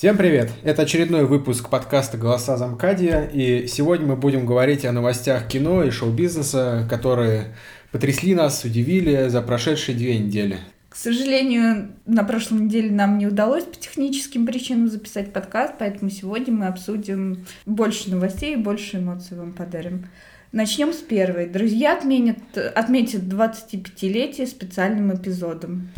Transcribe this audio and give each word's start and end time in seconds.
Всем 0.00 0.16
привет! 0.16 0.50
Это 0.62 0.80
очередной 0.80 1.26
выпуск 1.26 1.68
подкаста 1.68 2.16
«Голоса 2.16 2.56
Замкадия», 2.56 3.26
и 3.26 3.66
сегодня 3.66 4.06
мы 4.06 4.16
будем 4.16 4.46
говорить 4.46 4.86
о 4.86 4.92
новостях 4.92 5.46
кино 5.46 5.84
и 5.84 5.90
шоу-бизнеса, 5.90 6.86
которые 6.88 7.54
потрясли 7.92 8.34
нас, 8.34 8.64
удивили 8.64 9.28
за 9.28 9.42
прошедшие 9.42 9.94
две 9.94 10.18
недели. 10.18 10.56
К 10.88 10.96
сожалению, 10.96 11.90
на 12.06 12.24
прошлой 12.24 12.62
неделе 12.62 12.90
нам 12.90 13.18
не 13.18 13.26
удалось 13.26 13.64
по 13.64 13.76
техническим 13.76 14.46
причинам 14.46 14.88
записать 14.88 15.34
подкаст, 15.34 15.74
поэтому 15.78 16.10
сегодня 16.10 16.54
мы 16.54 16.68
обсудим 16.68 17.44
больше 17.66 18.10
новостей 18.10 18.54
и 18.54 18.56
больше 18.56 18.96
эмоций 18.96 19.36
вам 19.36 19.52
подарим. 19.52 20.06
Начнем 20.50 20.94
с 20.94 20.96
первой. 20.96 21.46
Друзья 21.46 21.94
отменят, 21.94 22.38
отметят 22.56 23.24
25-летие 23.24 24.46
специальным 24.46 25.14
эпизодом. 25.14 25.90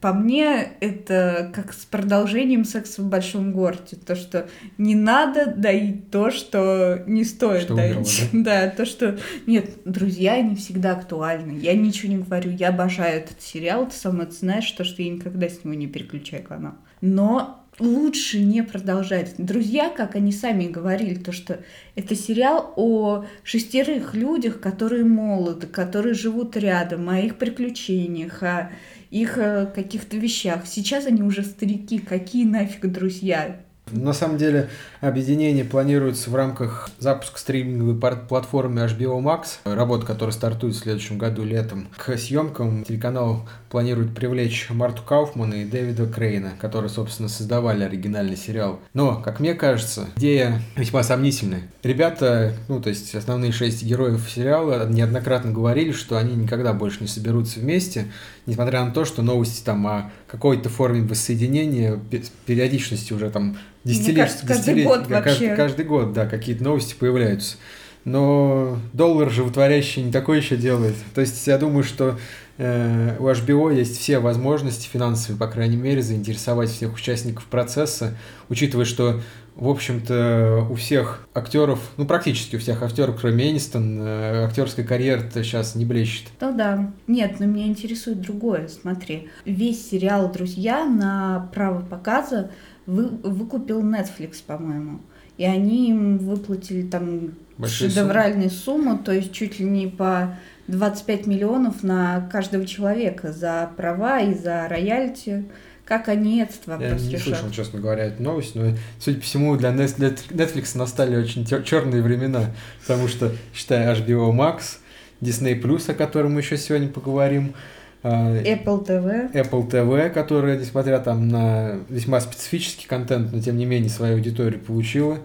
По 0.00 0.14
мне, 0.14 0.72
это 0.80 1.50
как 1.54 1.74
с 1.74 1.84
продолжением 1.84 2.64
секса 2.64 3.02
в 3.02 3.08
большом 3.08 3.52
городе. 3.52 3.96
То, 4.04 4.16
что 4.16 4.48
не 4.78 4.94
надо 4.94 5.46
доить 5.54 6.10
то, 6.10 6.30
что 6.30 7.02
не 7.06 7.22
стоит 7.24 7.64
Что 7.64 7.76
доить. 7.76 7.96
умерло, 8.32 8.44
да? 8.44 8.70
то, 8.76 8.86
что... 8.86 9.18
Нет, 9.46 9.70
друзья, 9.84 10.34
они 10.34 10.56
всегда 10.56 10.92
актуальны. 10.92 11.58
Я 11.58 11.74
ничего 11.74 12.12
не 12.12 12.18
говорю, 12.18 12.50
я 12.52 12.70
обожаю 12.70 13.18
этот 13.18 13.42
сериал. 13.42 13.86
Ты 13.86 13.94
сама 13.94 14.26
знаешь, 14.30 14.70
то, 14.70 14.84
что 14.84 15.02
я 15.02 15.10
никогда 15.10 15.48
с 15.48 15.64
него 15.64 15.74
не 15.74 15.86
переключаю 15.86 16.44
канал. 16.44 16.74
Но 17.02 17.60
лучше 17.78 18.40
не 18.40 18.62
продолжать. 18.62 19.34
Друзья, 19.38 19.90
как 19.90 20.14
они 20.14 20.32
сами 20.32 20.66
говорили, 20.66 21.14
то, 21.14 21.32
что 21.32 21.60
это 21.94 22.14
сериал 22.14 22.72
о 22.76 23.24
шестерых 23.42 24.14
людях, 24.14 24.60
которые 24.60 25.04
молоды, 25.04 25.66
которые 25.66 26.14
живут 26.14 26.56
рядом, 26.56 27.08
о 27.08 27.18
их 27.18 27.36
приключениях, 27.36 28.42
о 28.42 28.70
их 29.10 29.38
э, 29.38 29.66
каких-то 29.66 30.16
вещах. 30.16 30.66
Сейчас 30.66 31.06
они 31.06 31.22
уже 31.22 31.42
старики, 31.42 31.98
какие 31.98 32.44
нафиг 32.44 32.90
друзья? 32.90 33.60
На 33.92 34.12
самом 34.12 34.38
деле, 34.38 34.68
объединение 35.00 35.64
планируется 35.64 36.30
в 36.30 36.34
рамках 36.34 36.90
запуска 36.98 37.38
стриминговой 37.38 37.96
платформы 38.28 38.82
HBO 38.82 39.20
Max, 39.20 39.58
работа 39.64 40.06
которая 40.06 40.32
стартует 40.32 40.74
в 40.74 40.78
следующем 40.78 41.18
году 41.18 41.42
летом. 41.44 41.88
К 41.96 42.16
съемкам 42.16 42.84
телеканал 42.84 43.48
планирует 43.68 44.14
привлечь 44.14 44.68
Марту 44.70 45.02
Кауфмана 45.02 45.54
и 45.54 45.64
Дэвида 45.64 46.06
Крейна, 46.06 46.52
которые, 46.60 46.88
собственно, 46.88 47.28
создавали 47.28 47.84
оригинальный 47.84 48.36
сериал. 48.36 48.80
Но, 48.94 49.20
как 49.20 49.40
мне 49.40 49.54
кажется, 49.54 50.08
идея 50.16 50.60
весьма 50.76 51.02
сомнительная. 51.02 51.62
Ребята, 51.82 52.54
ну, 52.68 52.80
то 52.80 52.90
есть 52.90 53.14
основные 53.14 53.52
шесть 53.52 53.82
героев 53.82 54.28
сериала 54.32 54.88
неоднократно 54.88 55.50
говорили, 55.50 55.92
что 55.92 56.16
они 56.16 56.34
никогда 56.34 56.72
больше 56.72 56.98
не 57.00 57.08
соберутся 57.08 57.60
вместе, 57.60 58.06
несмотря 58.50 58.84
на 58.84 58.90
то, 58.90 59.04
что 59.04 59.22
новости 59.22 59.64
там 59.64 59.86
о 59.86 60.10
какой-то 60.26 60.68
форме 60.68 61.02
воссоединения 61.02 61.98
пе- 62.10 62.22
с 62.22 62.30
периодичностью 62.46 63.16
уже 63.16 63.30
там 63.30 63.56
десятилетия, 63.84 64.46
каждый 64.46 64.82
год 64.82 65.08
да, 65.08 65.22
каждый, 65.22 65.48
вообще. 65.48 65.56
каждый 65.56 65.84
год, 65.86 66.12
да, 66.12 66.26
какие-то 66.26 66.64
новости 66.64 66.94
появляются. 66.94 67.56
Но 68.04 68.78
доллар 68.92 69.30
животворящий 69.30 70.02
не 70.02 70.12
такое 70.12 70.38
еще 70.38 70.56
делает. 70.56 70.96
То 71.14 71.20
есть 71.20 71.46
я 71.46 71.58
думаю, 71.58 71.84
что 71.84 72.18
у 72.60 73.28
HBO 73.28 73.74
есть 73.74 73.98
все 73.98 74.18
возможности 74.18 74.86
финансовые, 74.86 75.38
по 75.38 75.46
крайней 75.46 75.76
мере, 75.76 76.02
заинтересовать 76.02 76.70
всех 76.70 76.94
участников 76.94 77.46
процесса, 77.46 78.16
учитывая, 78.48 78.84
что 78.84 79.20
в 79.60 79.68
общем-то, 79.68 80.66
у 80.70 80.74
всех 80.74 81.28
актеров, 81.34 81.80
ну, 81.98 82.06
практически 82.06 82.56
у 82.56 82.58
всех 82.58 82.82
актеров, 82.82 83.20
кроме 83.20 83.50
Энистон, 83.50 84.00
э, 84.00 84.44
актерская 84.46 84.86
карьера-то 84.86 85.44
сейчас 85.44 85.74
не 85.74 85.84
блещет. 85.84 86.28
Ну 86.40 86.56
да. 86.56 86.90
Нет, 87.06 87.40
но 87.40 87.46
меня 87.46 87.66
интересует 87.66 88.22
другое. 88.22 88.68
Смотри, 88.68 89.28
весь 89.44 89.90
сериал 89.90 90.32
«Друзья» 90.32 90.86
на 90.86 91.50
право 91.52 91.82
показа 91.82 92.50
вы, 92.86 93.08
выкупил 93.08 93.82
Netflix, 93.82 94.36
по-моему. 94.46 95.00
И 95.36 95.44
они 95.44 95.90
им 95.90 96.18
выплатили 96.18 96.82
там 96.82 97.32
Большие 97.58 97.90
шедевральную 97.90 98.50
сумму, 98.50 98.98
то 98.98 99.12
есть 99.12 99.32
чуть 99.32 99.58
ли 99.58 99.66
не 99.66 99.88
по 99.88 100.38
25 100.70 101.26
миллионов 101.26 101.82
на 101.82 102.28
каждого 102.32 102.66
человека 102.66 103.32
за 103.32 103.70
права 103.76 104.20
и 104.20 104.34
за 104.34 104.68
роялти. 104.68 105.44
Как 105.84 106.08
они 106.08 106.40
этот 106.40 106.60
Я 106.66 106.72
вопрос 106.76 107.02
не 107.02 107.14
решат? 107.14 107.26
слышал, 107.26 107.50
честно 107.50 107.80
говоря, 107.80 108.04
эту 108.04 108.22
новость, 108.22 108.54
но, 108.54 108.76
судя 109.00 109.18
по 109.18 109.24
всему, 109.24 109.56
для 109.56 109.70
Netflix 109.70 110.78
настали 110.78 111.16
очень 111.16 111.44
черные 111.64 112.00
времена, 112.00 112.46
потому 112.80 113.08
что, 113.08 113.32
считай, 113.52 113.86
HBO 113.86 114.30
Max, 114.32 114.78
Disney+, 115.20 115.60
Plus, 115.60 115.90
о 115.90 115.94
котором 115.94 116.34
мы 116.34 116.40
еще 116.40 116.56
сегодня 116.56 116.86
поговорим, 116.88 117.54
а, 118.02 118.36
Apple 118.36 118.86
TV. 118.86 119.32
Apple 119.32 119.68
TV, 119.68 120.10
которая, 120.10 120.58
несмотря 120.58 121.00
там 121.00 121.28
на 121.28 121.80
весьма 121.88 122.20
специфический 122.20 122.86
контент, 122.86 123.32
но 123.32 123.40
тем 123.40 123.56
не 123.56 123.66
менее 123.66 123.90
свою 123.90 124.14
аудиторию 124.14 124.60
получила. 124.60 125.18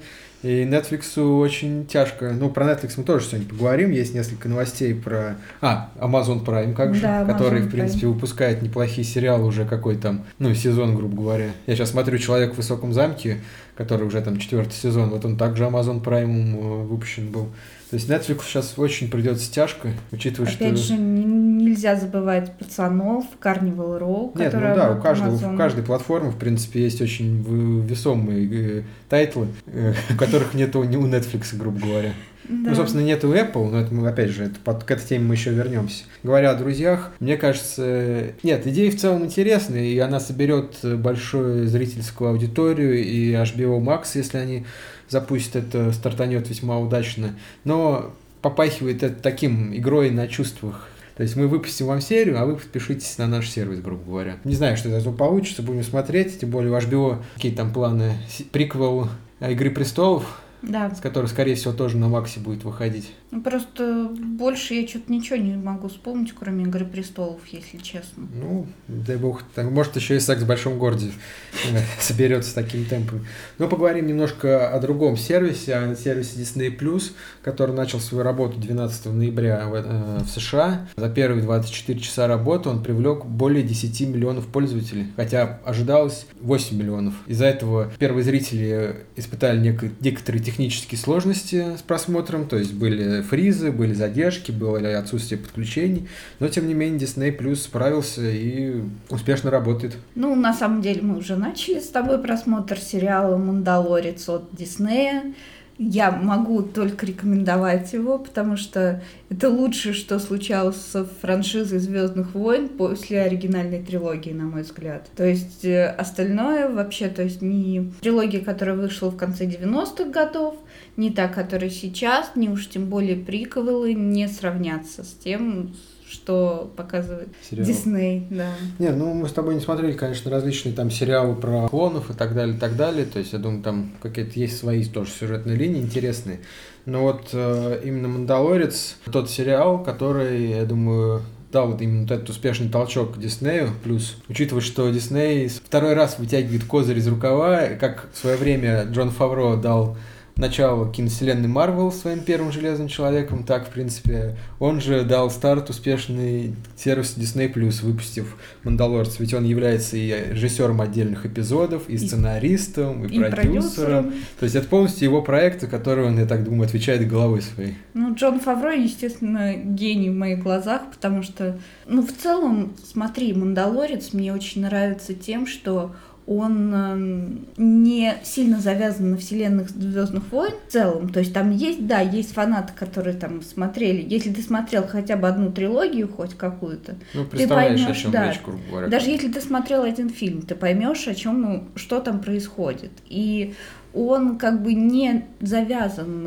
И 0.45 0.63
Netflix 0.63 1.19
очень 1.19 1.87
тяжко. 1.87 2.31
Ну, 2.31 2.51
про 2.51 2.65
Netflix 2.65 2.93
мы 2.97 3.03
тоже 3.03 3.25
сегодня 3.25 3.49
поговорим. 3.49 3.89
Есть 3.89 4.13
несколько 4.13 4.47
новостей 4.47 4.93
про... 4.93 5.37
А, 5.59 5.89
Amazon 5.99 6.45
Prime, 6.45 6.75
как 6.75 6.93
же, 6.93 7.01
Да, 7.01 7.23
Amazon 7.23 7.27
который, 7.33 7.61
в 7.61 7.65
Prime. 7.65 7.71
принципе, 7.71 8.05
выпускает 8.05 8.61
неплохие 8.61 9.03
сериалы 9.03 9.47
уже 9.47 9.65
какой 9.65 9.95
там, 9.95 10.23
ну, 10.37 10.53
сезон, 10.53 10.95
грубо 10.95 11.15
говоря. 11.19 11.49
Я 11.65 11.75
сейчас 11.75 11.89
смотрю 11.89 12.19
«Человек 12.19 12.53
в 12.53 12.57
высоком 12.57 12.93
замке», 12.93 13.39
который 13.75 14.05
уже 14.05 14.21
там 14.21 14.37
четвертый 14.37 14.73
сезон. 14.73 15.09
Вот 15.09 15.25
он 15.25 15.35
также 15.35 15.63
Amazon 15.63 16.03
Prime 16.03 16.53
э, 16.53 16.83
выпущен 16.83 17.31
был. 17.31 17.49
То 17.95 17.97
есть 17.97 18.09
Netflix 18.09 18.41
сейчас 18.43 18.73
очень 18.77 19.09
придется 19.09 19.49
тяжко, 19.49 19.87
учитывая, 20.11 20.51
Опять 20.51 20.77
что... 20.77 20.87
же, 20.89 20.93
н- 20.95 21.59
нельзя 21.59 21.95
забывать 21.95 22.51
пацанов, 22.57 23.23
Carnival 23.41 24.01
Row, 24.01 24.37
Нет, 24.37 24.51
ну 24.53 24.59
да, 24.59 24.91
у 24.91 25.01
каждого, 25.01 25.33
Amazon. 25.37 25.53
у 25.53 25.57
каждой 25.57 25.81
платформы, 25.85 26.31
в 26.31 26.35
принципе, 26.35 26.81
есть 26.83 27.01
очень 27.01 27.41
весомые 27.87 28.79
э, 28.79 28.83
title 29.07 29.36
ы, 29.36 29.47
э, 29.67 29.93
которых 30.19 30.53
нету 30.55 30.83
ни 30.83 30.97
у 30.97 31.07
Netflix, 31.07 31.55
грубо 31.55 31.79
говоря. 31.79 32.11
Да. 32.49 32.71
Ну, 32.71 32.75
собственно, 32.75 33.01
нету 33.01 33.33
Apple, 33.33 33.71
но 33.71 33.79
это 33.79 33.93
мы, 33.93 34.09
опять 34.09 34.29
же, 34.31 34.43
это 34.43 34.55
под- 34.61 34.83
к 34.83 34.91
этой 34.91 35.07
теме 35.07 35.23
мы 35.25 35.35
еще 35.35 35.51
вернемся. 35.51 36.03
Говоря 36.21 36.51
о 36.51 36.55
друзьях, 36.55 37.13
мне 37.21 37.37
кажется, 37.37 38.33
нет, 38.43 38.67
идея 38.67 38.91
в 38.91 38.97
целом 38.97 39.23
интересная, 39.23 39.83
и 39.85 39.97
она 39.99 40.19
соберет 40.19 40.79
большую 40.83 41.65
зрительскую 41.69 42.31
аудиторию, 42.31 43.01
и 43.01 43.31
HBO 43.31 43.79
Max, 43.79 44.09
если 44.15 44.37
они 44.37 44.65
запустят 45.09 45.55
это, 45.55 45.91
стартанет 45.91 46.49
весьма 46.49 46.79
удачно. 46.79 47.35
Но 47.63 48.13
попахивает 48.41 49.03
это 49.03 49.21
таким 49.21 49.75
игрой 49.75 50.11
на 50.11 50.27
чувствах. 50.27 50.87
То 51.17 51.23
есть 51.23 51.35
мы 51.35 51.47
выпустим 51.47 51.87
вам 51.87 52.01
серию, 52.01 52.39
а 52.39 52.45
вы 52.45 52.57
подпишитесь 52.57 53.17
на 53.17 53.27
наш 53.27 53.49
сервис, 53.49 53.79
грубо 53.79 54.03
говоря. 54.03 54.37
Не 54.43 54.55
знаю, 54.55 54.75
что 54.75 54.89
из 54.89 54.93
этого 54.93 55.15
получится, 55.15 55.63
будем 55.63 55.83
смотреть. 55.83 56.39
Тем 56.39 56.49
более 56.49 56.71
у 56.71 56.75
HBO 56.75 57.23
какие 57.35 57.53
там 57.53 57.71
планы. 57.71 58.17
Приквел 58.51 59.07
э, 59.39 59.53
«Игры 59.53 59.71
престолов», 59.71 60.41
Да. 60.67 60.93
с 60.93 60.99
которой, 60.99 61.27
скорее 61.27 61.55
всего, 61.55 61.73
тоже 61.73 61.97
на 61.97 62.07
Максе 62.09 62.39
будет 62.39 62.63
выходить. 62.63 63.11
Ну, 63.31 63.41
Просто 63.41 64.09
больше 64.17 64.73
я 64.73 64.87
что-то 64.87 65.11
ничего 65.11 65.37
не 65.37 65.55
могу 65.55 65.87
вспомнить, 65.87 66.33
кроме 66.37 66.63
«Игры 66.65 66.85
престолов», 66.85 67.41
если 67.51 67.77
честно. 67.77 68.27
Ну, 68.33 68.67
дай 68.87 69.17
бог, 69.17 69.43
так, 69.53 69.69
может, 69.69 69.95
еще 69.95 70.15
и 70.15 70.19
секс 70.19 70.41
в 70.41 70.47
большом 70.47 70.77
городе 70.79 71.11
соберется 71.99 72.53
таким 72.55 72.85
темпом. 72.85 73.25
Но 73.59 73.67
поговорим 73.67 74.07
немножко 74.07 74.69
о 74.69 74.79
другом 74.79 75.17
сервисе, 75.17 75.75
о 75.75 75.95
сервисе 75.95 76.39
Disney+, 76.41 77.01
который 77.43 77.75
начал 77.75 77.99
свою 77.99 78.23
работу 78.23 78.57
12 78.59 79.05
ноября 79.07 79.67
в, 79.67 79.73
э, 79.75 80.19
в 80.23 80.27
США. 80.29 80.87
За 80.95 81.09
первые 81.09 81.43
24 81.43 81.99
часа 81.99 82.27
работы 82.27 82.69
он 82.69 82.83
привлек 82.83 83.25
более 83.25 83.63
10 83.63 84.01
миллионов 84.07 84.47
пользователей, 84.47 85.07
хотя 85.15 85.59
ожидалось 85.65 86.25
8 86.41 86.77
миллионов. 86.77 87.13
Из-за 87.27 87.45
этого 87.45 87.91
первые 87.99 88.23
зрители 88.23 89.05
испытали 89.15 89.59
неко- 89.59 89.91
некоторые 89.99 90.41
технические 90.41 90.54
сложности 90.95 91.77
с 91.77 91.81
просмотром, 91.81 92.47
то 92.47 92.57
есть 92.57 92.73
были 92.73 93.21
фризы, 93.21 93.71
были 93.71 93.93
задержки, 93.93 94.51
было 94.51 94.79
отсутствие 94.97 95.39
подключений, 95.39 96.07
но 96.39 96.47
тем 96.47 96.67
не 96.67 96.73
менее 96.73 96.99
Disney 96.99 97.37
Plus 97.37 97.55
справился 97.55 98.29
и 98.29 98.81
успешно 99.09 99.51
работает. 99.51 99.97
Ну, 100.15 100.35
на 100.35 100.53
самом 100.53 100.81
деле, 100.81 101.01
мы 101.01 101.17
уже 101.17 101.35
начали 101.35 101.79
с 101.79 101.87
тобой 101.87 102.17
просмотр 102.19 102.77
сериала 102.77 103.37
«Мандалорец» 103.37 104.27
от 104.29 104.45
Диснея. 104.51 105.33
Я 105.77 106.11
могу 106.11 106.61
только 106.61 107.05
рекомендовать 107.05 107.91
его, 107.91 108.17
потому 108.17 108.55
что 108.55 109.03
это 109.29 109.49
лучшее, 109.49 109.93
что 109.93 110.19
случалось 110.19 110.77
с 110.77 111.05
франшизой 111.21 111.79
Звездных 111.79 112.33
войн 112.33 112.69
после 112.69 113.21
оригинальной 113.21 113.83
трилогии, 113.83 114.31
на 114.31 114.45
мой 114.45 114.61
взгляд. 114.61 115.09
То 115.17 115.25
есть 115.25 115.65
э, 115.65 115.87
остальное 115.87 116.69
вообще, 116.69 117.09
то 117.09 117.23
есть 117.23 117.41
не 117.41 117.91
трилогия, 117.99 118.39
которая 118.39 118.77
вышла 118.77 119.09
в 119.09 119.17
конце 119.17 119.45
90-х 119.45 120.11
годов, 120.11 120.55
не 120.95 121.11
та, 121.11 121.27
которая 121.27 121.69
сейчас, 121.69 122.31
не 122.35 122.47
уж 122.47 122.69
тем 122.69 122.85
более 122.85 123.17
приквелы 123.17 123.93
не 123.93 124.29
сравнятся 124.29 125.03
с 125.03 125.13
тем, 125.13 125.73
что 126.09 126.71
показывает 126.75 127.29
Сериал. 127.49 127.65
Дисней, 127.65 128.27
да. 128.29 128.49
Не, 128.79 128.89
ну 128.91 129.13
мы 129.13 129.27
с 129.27 129.33
тобой 129.33 129.55
не 129.55 129.61
смотрели, 129.61 129.93
конечно, 129.93 130.29
различные 130.29 130.73
там 130.73 130.91
сериалы 130.91 131.35
про 131.35 131.67
клонов 131.67 132.09
и 132.09 132.13
так 132.13 132.35
далее, 132.35 132.55
и 132.55 132.59
так 132.59 132.75
далее. 132.75 133.05
То 133.05 133.19
есть 133.19 133.33
я 133.33 133.39
думаю, 133.39 133.63
там 133.63 133.91
какие-то 134.01 134.39
есть 134.39 134.57
свои 134.57 134.85
тоже 134.85 135.11
сюжетные 135.11 135.57
линии 135.57 135.81
интересные. 135.81 136.39
Но 136.85 137.01
вот 137.01 137.29
э, 137.33 137.81
именно 137.83 138.07
«Мандалорец» 138.07 138.97
тот 139.11 139.29
сериал, 139.29 139.83
который, 139.83 140.49
я 140.51 140.65
думаю, 140.65 141.23
дал 141.51 141.71
вот 141.71 141.81
именно 141.81 142.03
этот 142.05 142.29
успешный 142.29 142.69
толчок 142.69 143.17
Диснею. 143.17 143.69
Плюс, 143.83 144.17
учитывая, 144.27 144.61
что 144.61 144.89
Дисней 144.89 145.47
второй 145.47 145.93
раз 145.93 146.19
вытягивает 146.19 146.65
козырь 146.65 146.99
из 146.99 147.07
рукава, 147.07 147.69
как 147.79 148.09
в 148.13 148.17
свое 148.17 148.37
время 148.37 148.83
Джон 148.91 149.09
Фавро 149.09 149.55
дал 149.55 149.97
начало 150.37 150.91
киновселенной 150.91 151.47
Марвел 151.47 151.91
своим 151.91 152.19
первым 152.19 152.51
Железным 152.51 152.87
Человеком, 152.87 153.43
так, 153.43 153.67
в 153.67 153.71
принципе, 153.71 154.35
он 154.59 154.81
же 154.81 155.03
дал 155.03 155.29
старт 155.29 155.69
успешный 155.69 156.55
сервис 156.75 157.15
Disney+, 157.17 157.51
выпустив 157.81 158.35
«Мандалорца», 158.63 159.15
ведь 159.19 159.33
он 159.33 159.45
является 159.45 159.95
и 159.97 160.31
режиссером 160.31 160.81
отдельных 160.81 161.25
эпизодов, 161.25 161.87
и 161.87 161.97
сценаристом, 161.97 163.05
и, 163.05 163.15
и 163.15 163.19
продюсером. 163.19 163.31
продюсером. 163.31 164.13
То 164.39 164.43
есть 164.43 164.55
это 164.55 164.67
полностью 164.67 165.05
его 165.05 165.21
проекты, 165.21 165.67
которые 165.67 166.07
он, 166.07 166.19
я 166.19 166.25
так 166.25 166.43
думаю, 166.43 166.65
отвечает 166.65 167.07
головой 167.07 167.41
своей. 167.41 167.75
Ну, 167.93 168.13
Джон 168.13 168.39
Фавро, 168.39 168.73
естественно, 168.75 169.53
гений 169.53 170.09
в 170.09 170.15
моих 170.15 170.39
глазах, 170.43 170.81
потому 170.91 171.23
что, 171.23 171.57
ну, 171.87 172.05
в 172.05 172.11
целом, 172.11 172.73
смотри, 172.91 173.33
«Мандалорец» 173.33 174.11
мне 174.11 174.33
очень 174.33 174.63
нравится 174.63 175.13
тем, 175.13 175.47
что 175.47 175.95
он 176.27 176.73
эм, 176.73 177.47
не 177.57 178.15
сильно 178.23 178.59
завязан 178.59 179.11
на 179.11 179.17
вселенных 179.17 179.69
Звездных 179.69 180.31
войн 180.31 180.53
в 180.67 180.71
целом. 180.71 181.09
То 181.09 181.19
есть 181.19 181.33
там 181.33 181.51
есть, 181.51 181.85
да, 181.85 181.99
есть 181.99 182.33
фанаты, 182.33 182.73
которые 182.75 183.15
там 183.15 183.41
смотрели. 183.43 184.03
Если 184.07 184.31
ты 184.31 184.41
смотрел 184.41 184.87
хотя 184.87 185.17
бы 185.17 185.27
одну 185.27 185.51
трилогию, 185.51 186.07
хоть 186.07 186.33
какую-то, 186.33 186.95
ну, 187.13 187.25
ты 187.25 187.47
поймешь, 187.47 188.03
да, 188.11 188.31
речь, 188.31 188.41
говоря. 188.41 188.87
Даже 188.87 189.09
если 189.09 189.31
ты 189.31 189.39
смотрел 189.39 189.83
один 189.83 190.09
фильм, 190.09 190.41
ты 190.41 190.55
поймешь, 190.55 191.07
о 191.07 191.13
чем, 191.13 191.41
ну, 191.41 191.63
что 191.75 191.99
там 191.99 192.21
происходит. 192.21 192.91
И 193.07 193.53
он 193.93 194.37
как 194.37 194.63
бы 194.63 194.73
не 194.73 195.25
завязан 195.39 196.23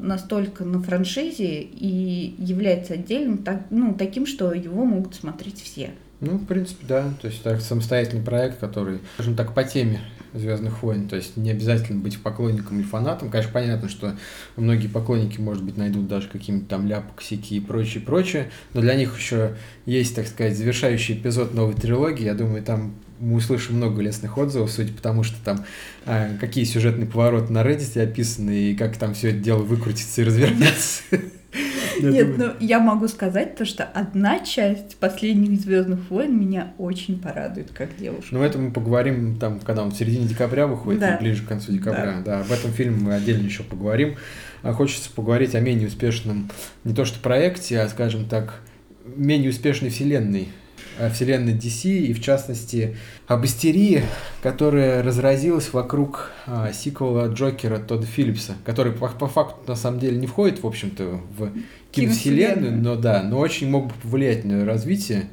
настолько 0.00 0.64
на 0.64 0.82
франшизе 0.82 1.60
и 1.60 2.34
является 2.38 2.94
отдельным, 2.94 3.38
так, 3.38 3.66
ну, 3.70 3.94
таким, 3.94 4.26
что 4.26 4.52
его 4.52 4.84
могут 4.84 5.14
смотреть 5.14 5.62
все. 5.62 5.90
Ну, 6.20 6.38
в 6.38 6.46
принципе, 6.46 6.86
да. 6.88 7.12
То 7.20 7.28
есть 7.28 7.42
так 7.42 7.60
самостоятельный 7.60 8.22
проект, 8.22 8.58
который, 8.58 9.00
скажем 9.14 9.36
так, 9.36 9.54
по 9.54 9.64
теме 9.64 10.00
Звездных 10.32 10.82
войн. 10.82 11.08
То 11.08 11.16
есть 11.16 11.36
не 11.36 11.50
обязательно 11.50 12.00
быть 12.00 12.20
поклонником 12.20 12.78
или 12.78 12.86
фанатом. 12.86 13.30
Конечно, 13.30 13.52
понятно, 13.52 13.88
что 13.88 14.16
многие 14.56 14.88
поклонники, 14.88 15.40
может 15.40 15.62
быть, 15.62 15.76
найдут 15.76 16.08
даже 16.08 16.28
какие-нибудь 16.28 16.68
там 16.68 16.86
ляпы, 16.86 17.08
косяки 17.14 17.56
и 17.56 17.60
прочее, 17.60 18.02
прочее. 18.02 18.50
Но 18.74 18.80
для 18.80 18.94
них 18.94 19.16
еще 19.16 19.56
есть, 19.86 20.14
так 20.14 20.26
сказать, 20.26 20.56
завершающий 20.56 21.14
эпизод 21.14 21.54
новой 21.54 21.74
трилогии. 21.74 22.24
Я 22.24 22.34
думаю, 22.34 22.62
там 22.62 22.94
мы 23.18 23.36
услышим 23.36 23.76
много 23.76 24.02
лестных 24.02 24.36
отзывов, 24.36 24.70
судя 24.70 24.92
по 24.92 25.00
тому, 25.00 25.22
что 25.22 25.36
там 25.42 25.64
а, 26.04 26.36
какие 26.38 26.64
сюжетные 26.64 27.06
повороты 27.06 27.52
на 27.52 27.62
Reddit 27.62 27.98
описаны, 28.02 28.70
и 28.70 28.76
как 28.76 28.96
там 28.98 29.14
все 29.14 29.30
это 29.30 29.38
дело 29.38 29.62
выкрутится 29.62 30.20
и 30.20 30.24
развернется. 30.24 31.02
Нет, 32.02 32.38
ну 32.38 32.52
я 32.60 32.80
могу 32.80 33.08
сказать 33.08 33.56
то, 33.56 33.64
что 33.64 33.84
одна 33.84 34.40
часть 34.40 34.96
последних 34.96 35.60
Звездных 35.60 36.10
войн 36.10 36.38
меня 36.38 36.72
очень 36.78 37.20
порадует, 37.20 37.70
как 37.72 37.96
девушка. 37.96 38.34
Ну, 38.34 38.42
это 38.42 38.58
мы 38.58 38.70
поговорим 38.70 39.38
там, 39.38 39.60
когда 39.60 39.82
он 39.82 39.90
в 39.90 39.96
середине 39.96 40.26
декабря 40.26 40.66
выходит, 40.66 41.00
да. 41.00 41.18
ближе 41.18 41.44
к 41.44 41.48
концу 41.48 41.72
декабря. 41.72 42.22
Да. 42.24 42.38
да, 42.38 42.40
об 42.40 42.52
этом 42.52 42.72
фильме 42.72 42.96
мы 42.96 43.14
отдельно 43.14 43.44
еще 43.44 43.62
поговорим. 43.62 44.16
А 44.62 44.72
хочется 44.72 45.10
поговорить 45.10 45.54
о 45.54 45.60
менее 45.60 45.88
успешном 45.88 46.50
не 46.84 46.94
то 46.94 47.04
что 47.04 47.20
проекте, 47.20 47.80
а, 47.80 47.88
скажем 47.88 48.26
так, 48.26 48.60
менее 49.04 49.50
успешной 49.50 49.90
вселенной 49.90 50.48
вселенной 51.12 51.54
DC, 51.54 51.90
и 51.90 52.12
в 52.12 52.22
частности 52.22 52.96
об 53.26 53.44
истерии, 53.44 54.02
которая 54.42 55.02
разразилась 55.02 55.72
вокруг 55.72 56.30
а, 56.46 56.72
сиквела 56.72 57.28
Джокера 57.28 57.78
Тодда 57.78 58.06
Филлипса, 58.06 58.54
который 58.64 58.92
по, 58.92 59.08
по 59.08 59.26
факту 59.26 59.56
на 59.66 59.76
самом 59.76 60.00
деле 60.00 60.16
не 60.16 60.26
входит, 60.26 60.62
в 60.62 60.66
общем-то, 60.66 61.20
в 61.36 61.50
киновселенную, 62.02 62.76
но 62.76 62.96
да, 62.96 63.22
но 63.22 63.38
очень 63.38 63.68
мог 63.68 63.88
бы 63.88 63.94
повлиять 64.02 64.44
на 64.44 64.64
развитие, 64.64 65.28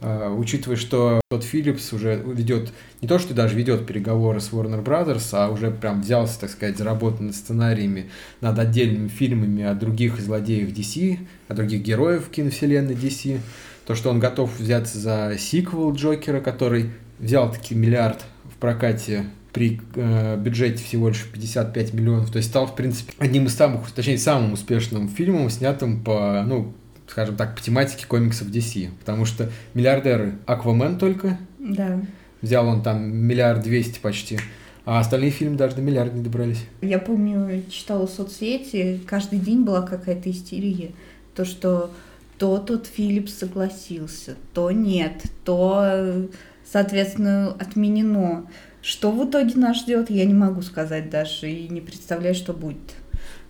а, 0.00 0.32
учитывая, 0.32 0.76
что 0.76 1.20
тот 1.30 1.42
Филлипс 1.42 1.92
уже 1.92 2.22
ведет, 2.24 2.72
не 3.00 3.08
то 3.08 3.18
что 3.18 3.34
даже 3.34 3.56
ведет 3.56 3.86
переговоры 3.86 4.40
с 4.40 4.50
Warner 4.50 4.84
Brothers, 4.84 5.28
а 5.32 5.48
уже 5.50 5.70
прям 5.70 6.02
взялся, 6.02 6.40
так 6.40 6.50
сказать, 6.50 6.78
заработать 6.78 7.20
над 7.20 7.34
сценариями, 7.34 8.10
над 8.40 8.58
отдельными 8.58 9.08
фильмами 9.08 9.64
о 9.64 9.74
других 9.74 10.20
злодеях 10.20 10.70
DC, 10.70 11.18
о 11.48 11.54
других 11.54 11.82
героев 11.82 12.28
киновселенной 12.30 12.94
DC, 12.94 13.40
то, 13.86 13.94
что 13.94 14.10
он 14.10 14.20
готов 14.20 14.58
взяться 14.58 14.98
за 14.98 15.36
сиквел 15.38 15.92
Джокера, 15.92 16.40
который 16.40 16.90
взял 17.18 17.50
таки 17.50 17.74
миллиард 17.74 18.24
в 18.44 18.56
прокате 18.58 19.24
при 19.52 19.80
э, 19.94 20.36
бюджете 20.36 20.82
всего 20.82 21.08
лишь 21.08 21.24
55 21.24 21.94
миллионов, 21.94 22.30
то 22.30 22.36
есть 22.36 22.48
стал, 22.48 22.66
в 22.66 22.74
принципе, 22.74 23.12
одним 23.18 23.46
из 23.46 23.54
самых, 23.54 23.90
точнее, 23.90 24.18
самым 24.18 24.52
успешным 24.52 25.08
фильмом, 25.08 25.50
снятым 25.50 26.02
по, 26.02 26.44
ну, 26.46 26.72
скажем 27.06 27.36
так, 27.36 27.56
по 27.56 27.62
тематике 27.62 28.06
комиксов 28.06 28.48
DC, 28.48 28.90
потому 29.00 29.24
что 29.24 29.50
миллиардеры 29.74 30.34
Аквамен 30.46 30.98
только, 30.98 31.38
да. 31.58 32.00
взял 32.42 32.66
он 32.66 32.82
там 32.82 33.10
миллиард 33.10 33.62
двести 33.62 33.98
почти, 34.00 34.38
а 34.84 35.00
остальные 35.00 35.30
фильмы 35.30 35.56
даже 35.56 35.76
до 35.76 35.82
миллиарда 35.82 36.16
не 36.16 36.22
добрались. 36.22 36.64
Я 36.80 36.98
помню, 36.98 37.62
читала 37.70 38.06
в 38.06 38.10
соцсети, 38.10 39.00
каждый 39.06 39.38
день 39.38 39.64
была 39.64 39.82
какая-то 39.82 40.30
истерия, 40.30 40.92
то, 41.34 41.44
что 41.44 41.90
то 42.38 42.58
тот 42.58 42.86
Филипп 42.86 43.28
согласился, 43.28 44.36
то 44.54 44.70
нет, 44.70 45.24
то, 45.44 46.28
соответственно, 46.70 47.48
отменено. 47.58 48.46
Что 48.82 49.10
в 49.10 49.28
итоге 49.28 49.54
нас 49.56 49.80
ждет, 49.80 50.10
я 50.10 50.24
не 50.24 50.34
могу 50.34 50.62
сказать 50.62 51.10
даже 51.10 51.50
и 51.50 51.68
не 51.68 51.80
представляю, 51.80 52.34
что 52.34 52.52
будет. 52.52 52.94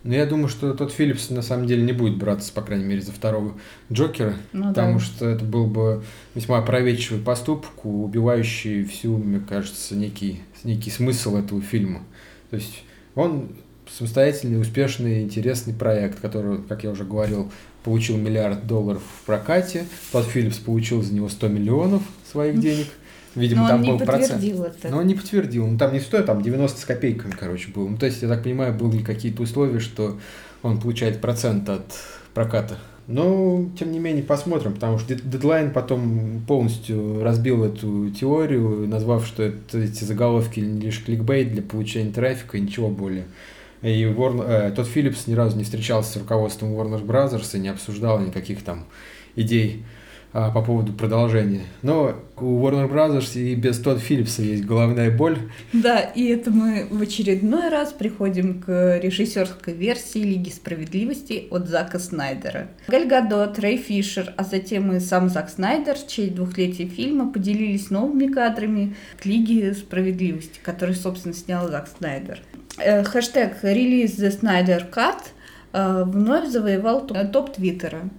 Ну, 0.04 0.14
я 0.14 0.26
думаю, 0.26 0.48
что 0.48 0.72
тот 0.74 0.92
Филлипс 0.92 1.30
на 1.30 1.42
самом 1.42 1.66
деле 1.66 1.82
не 1.82 1.92
будет 1.92 2.16
браться, 2.16 2.52
по 2.52 2.62
крайней 2.62 2.84
мере, 2.84 3.02
за 3.02 3.12
второго 3.12 3.58
Джокера, 3.92 4.34
ну, 4.52 4.68
потому 4.68 4.94
да. 4.94 5.04
что 5.04 5.28
это 5.28 5.44
был 5.44 5.66
бы 5.66 6.02
весьма 6.34 6.58
опроветчивый 6.58 7.20
поступок, 7.20 7.84
убивающий 7.84 8.84
всю, 8.84 9.18
мне 9.18 9.40
кажется, 9.40 9.96
некий, 9.96 10.40
некий 10.64 10.90
смысл 10.90 11.36
этого 11.36 11.60
фильма. 11.60 12.02
То 12.50 12.56
есть 12.56 12.84
он 13.14 13.50
самостоятельный, 13.90 14.60
успешный, 14.60 15.22
интересный 15.22 15.74
проект, 15.74 16.20
который, 16.20 16.62
как 16.62 16.84
я 16.84 16.90
уже 16.90 17.04
говорил, 17.04 17.50
получил 17.82 18.16
миллиард 18.16 18.66
долларов 18.66 19.02
в 19.22 19.26
прокате, 19.26 19.86
Тот 20.12 20.26
Филлипс 20.26 20.58
получил 20.58 21.02
за 21.02 21.12
него 21.12 21.28
100 21.28 21.48
миллионов 21.48 22.02
своих 22.30 22.60
денег. 22.60 22.86
Видимо, 23.34 23.62
Но 23.62 23.68
там 23.68 23.82
был 23.82 23.98
процент. 23.98 24.42
Это. 24.42 24.88
Но 24.90 24.98
он 24.98 25.06
не 25.06 25.14
подтвердил. 25.14 25.66
Ну, 25.66 25.78
там 25.78 25.92
не 25.92 26.00
100, 26.00 26.22
там 26.22 26.42
90 26.42 26.80
с 26.80 26.84
копейками, 26.84 27.32
короче, 27.32 27.70
был. 27.70 27.88
Ну, 27.88 27.96
то 27.96 28.06
есть, 28.06 28.22
я 28.22 28.28
так 28.28 28.42
понимаю, 28.42 28.74
были 28.74 29.02
какие-то 29.02 29.42
условия, 29.42 29.80
что 29.80 30.18
он 30.62 30.80
получает 30.80 31.20
процент 31.20 31.68
от 31.68 31.84
проката. 32.34 32.78
Но, 33.06 33.64
тем 33.78 33.90
не 33.90 33.98
менее, 33.98 34.22
посмотрим, 34.22 34.74
потому 34.74 34.98
что 34.98 35.14
дедлайн 35.14 35.72
потом 35.72 36.42
полностью 36.46 37.22
разбил 37.22 37.64
эту 37.64 38.10
теорию, 38.10 38.86
назвав, 38.86 39.26
что 39.26 39.44
это, 39.44 39.78
эти 39.78 40.04
заголовки 40.04 40.60
лишь 40.60 41.02
кликбейт 41.02 41.52
для 41.52 41.62
получения 41.62 42.12
трафика 42.12 42.58
и 42.58 42.60
ничего 42.60 42.88
более. 42.90 43.24
И 43.80 44.02
Warner, 44.02 44.44
э, 44.46 44.72
тот 44.72 44.86
Филлипс 44.88 45.26
ни 45.26 45.34
разу 45.34 45.56
не 45.56 45.64
встречался 45.64 46.12
с 46.12 46.16
руководством 46.16 46.74
Warner 46.74 47.02
Brothers 47.02 47.56
и 47.56 47.60
не 47.60 47.68
обсуждал 47.68 48.20
никаких 48.20 48.62
там 48.62 48.84
идей 49.36 49.84
а, 50.32 50.50
по 50.50 50.62
поводу 50.62 50.92
продолжения. 50.92 51.62
Но 51.82 52.14
у 52.36 52.60
Warner 52.62 52.90
Brothers 52.90 53.38
и 53.38 53.54
без 53.54 53.78
Тодда 53.78 54.00
Филлипса 54.00 54.42
есть 54.42 54.64
головная 54.64 55.10
боль. 55.10 55.38
Да, 55.72 56.00
и 56.00 56.26
это 56.26 56.50
мы 56.50 56.86
в 56.90 57.00
очередной 57.00 57.68
раз 57.70 57.92
приходим 57.92 58.60
к 58.60 58.98
режиссерской 58.98 59.72
версии 59.72 60.18
Лиги 60.18 60.50
Справедливости 60.50 61.48
от 61.50 61.68
Зака 61.68 61.98
Снайдера. 61.98 62.68
Галь 62.88 63.06
Гадот, 63.06 63.58
Рэй 63.58 63.78
Фишер, 63.78 64.34
а 64.36 64.44
затем 64.44 64.92
и 64.92 65.00
сам 65.00 65.28
Зак 65.30 65.48
Снайдер, 65.48 65.96
чей 66.06 66.30
двухлетие 66.30 66.88
фильма, 66.88 67.32
поделились 67.32 67.90
новыми 67.90 68.30
кадрами 68.30 68.94
к 69.20 69.24
Лиге 69.24 69.72
Справедливости, 69.74 70.60
который, 70.62 70.94
собственно, 70.94 71.34
снял 71.34 71.68
Зак 71.68 71.88
Снайдер. 71.88 72.40
Э, 72.78 73.02
хэштег 73.02 73.56
«Релиз 73.62 74.18
The 74.18 74.40
Snyder 74.40 74.88
Cut» 74.90 75.18
э, 75.72 76.04
вновь 76.04 76.48
завоевал 76.48 77.06
топ 77.06 77.54
Твиттера. 77.54 78.10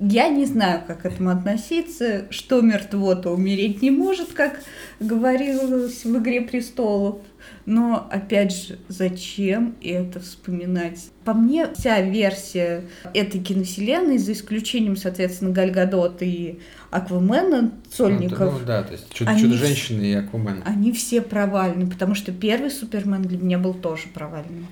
Я 0.00 0.28
не 0.28 0.44
знаю, 0.44 0.82
как 0.86 1.02
к 1.02 1.06
этому 1.06 1.30
относиться, 1.30 2.26
что 2.30 2.60
мертво, 2.60 3.14
то 3.14 3.30
умереть 3.30 3.82
не 3.82 3.90
может, 3.90 4.32
как 4.32 4.60
говорилось 5.00 6.04
в 6.04 6.18
«Игре 6.18 6.42
престолов». 6.42 7.20
Но, 7.64 8.08
опять 8.10 8.52
же, 8.54 8.78
зачем 8.88 9.76
это 9.82 10.20
вспоминать? 10.20 11.10
По 11.24 11.32
мне, 11.32 11.72
вся 11.74 12.00
версия 12.00 12.84
этой 13.14 13.40
киновселенной, 13.40 14.18
за 14.18 14.32
исключением, 14.32 14.96
соответственно, 14.96 15.52
Гальгадот 15.52 16.22
и 16.22 16.60
Аквамена, 16.90 17.72
Сольников... 17.92 18.52
Ну, 18.52 18.58
ну 18.58 18.66
да, 18.66 18.82
то 18.82 18.92
есть 18.92 19.12
Чудо, 19.12 19.30
они, 19.30 19.42
Чудо-женщины 19.42 20.02
и 20.02 20.14
Аквамен. 20.14 20.62
Они 20.64 20.92
все 20.92 21.22
провальны, 21.22 21.88
потому 21.88 22.14
что 22.14 22.32
первый 22.32 22.70
Супермен 22.70 23.22
для 23.22 23.38
меня 23.38 23.58
был 23.58 23.74
тоже 23.74 24.08
провальным. 24.12 24.66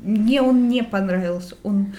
Мне 0.00 0.42
он 0.42 0.68
не 0.68 0.82
понравился. 0.82 1.56
Он 1.62 1.94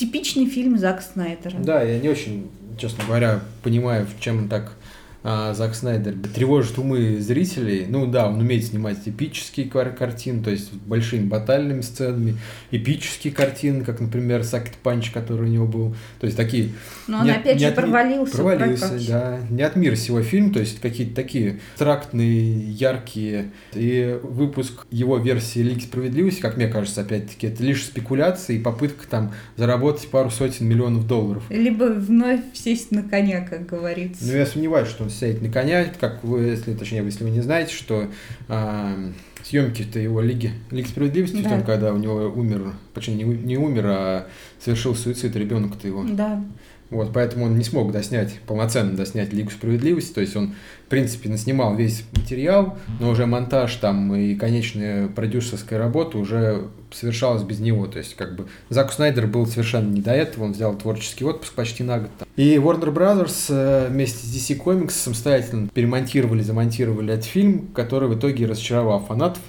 типичный 0.00 0.46
фильм 0.46 0.78
Зака 0.78 1.02
Снайдера. 1.02 1.58
Да, 1.58 1.82
я 1.82 1.98
не 2.00 2.08
очень, 2.08 2.50
честно 2.78 3.04
говоря, 3.04 3.40
понимаю, 3.62 4.06
в 4.06 4.18
чем 4.18 4.48
так 4.48 4.72
а, 5.22 5.52
Зак 5.54 5.74
Снайдер 5.74 6.14
тревожит 6.34 6.78
умы 6.78 7.18
зрителей. 7.20 7.86
Ну 7.88 8.06
да, 8.06 8.28
он 8.28 8.40
умеет 8.40 8.64
снимать 8.64 8.98
эпические 9.06 9.66
кар- 9.68 9.94
картины, 9.94 10.42
то 10.42 10.50
есть 10.50 10.72
большими 10.72 11.26
батальными 11.26 11.82
сценами, 11.82 12.36
эпические 12.70 13.32
картины, 13.32 13.84
как, 13.84 14.00
например, 14.00 14.44
Сакет 14.44 14.74
Панч, 14.82 15.10
который 15.10 15.42
у 15.48 15.50
него 15.50 15.66
был. 15.66 15.94
То 16.20 16.26
есть 16.26 16.36
такие... 16.36 16.70
Но 17.06 17.20
он 17.20 17.30
опять 17.30 17.60
же 17.60 17.66
от 17.66 17.76
ми- 17.76 17.82
провалился. 17.82 18.34
Провалился, 18.36 18.86
прокачки. 18.88 19.08
да. 19.10 19.38
Не 19.50 19.62
от 19.62 19.76
мира 19.76 19.96
сего 19.96 20.22
фильм, 20.22 20.52
то 20.52 20.60
есть 20.60 20.80
какие-то 20.80 21.14
такие 21.14 21.60
трактные, 21.76 22.70
яркие. 22.70 23.50
И 23.74 24.18
выпуск 24.22 24.86
его 24.90 25.18
версии 25.18 25.60
Лиги 25.60 25.80
Справедливости, 25.80 26.40
как 26.40 26.56
мне 26.56 26.68
кажется, 26.68 27.02
опять-таки, 27.02 27.48
это 27.48 27.62
лишь 27.62 27.84
спекуляции 27.84 28.56
и 28.56 28.58
попытка 28.58 29.06
там 29.08 29.32
заработать 29.56 30.08
пару 30.08 30.30
сотен 30.30 30.66
миллионов 30.66 31.06
долларов. 31.06 31.42
Либо 31.50 31.84
вновь 31.84 32.40
сесть 32.54 32.90
на 32.90 33.02
коня, 33.02 33.46
как 33.46 33.66
говорится. 33.66 34.24
Но 34.24 34.32
я 34.32 34.46
сомневаюсь, 34.46 34.88
что 34.88 35.04
он 35.04 35.09
сядет 35.10 35.42
на 35.42 35.50
коня, 35.50 35.86
как 36.00 36.22
вы, 36.24 36.40
если, 36.40 36.74
точнее, 36.74 37.04
если 37.04 37.24
вы 37.24 37.30
не 37.30 37.40
знаете, 37.40 37.74
что 37.74 38.08
а, 38.48 38.96
съемки-то 39.42 39.98
его 39.98 40.20
Лиги, 40.20 40.52
Лиги 40.70 40.86
Справедливости, 40.86 41.42
Да. 41.42 41.50
том, 41.50 41.62
когда 41.64 41.92
у 41.92 41.98
него 41.98 42.32
умер, 42.34 42.72
почти 42.94 43.12
не, 43.12 43.24
не 43.24 43.56
умер, 43.56 43.84
а 43.86 44.26
совершил 44.58 44.94
суицид 44.94 45.34
ребенок-то 45.36 45.86
его. 45.86 46.04
Да. 46.04 46.42
Вот, 46.90 47.12
поэтому 47.12 47.44
он 47.44 47.56
не 47.56 47.62
смог 47.62 47.92
доснять, 47.92 48.40
полноценно 48.46 48.96
доснять 48.96 49.32
Лигу 49.32 49.50
Справедливости, 49.50 50.12
то 50.12 50.20
есть 50.20 50.34
он, 50.34 50.54
в 50.86 50.88
принципе, 50.88 51.28
наснимал 51.28 51.76
весь 51.76 52.04
материал, 52.16 52.76
но 52.98 53.10
уже 53.10 53.26
монтаж 53.26 53.76
там 53.76 54.12
и 54.14 54.34
конечная 54.34 55.06
продюсерская 55.06 55.78
работа 55.78 56.18
уже 56.18 56.66
совершалась 56.92 57.44
без 57.44 57.60
него, 57.60 57.86
то 57.86 57.98
есть 57.98 58.16
как 58.16 58.34
бы 58.34 58.46
Заку 58.70 58.92
Снайдер 58.92 59.28
был 59.28 59.46
совершенно 59.46 59.88
не 59.88 60.00
до 60.00 60.10
этого, 60.10 60.44
он 60.44 60.52
взял 60.52 60.74
творческий 60.76 61.24
отпуск 61.24 61.54
почти 61.54 61.84
на 61.84 62.00
год. 62.00 62.10
там. 62.18 62.28
И 62.36 62.56
Warner 62.56 62.92
Brothers 62.92 63.46
э, 63.50 63.88
вместе 63.88 64.26
с 64.26 64.50
DC 64.50 64.60
Comics 64.60 64.90
самостоятельно 64.90 65.68
перемонтировали, 65.68 66.42
замонтировали 66.42 67.14
этот 67.14 67.26
фильм, 67.26 67.68
который 67.68 68.08
в 68.08 68.18
итоге 68.18 68.46
разочаровал 68.46 68.98
фанатов, 69.06 69.42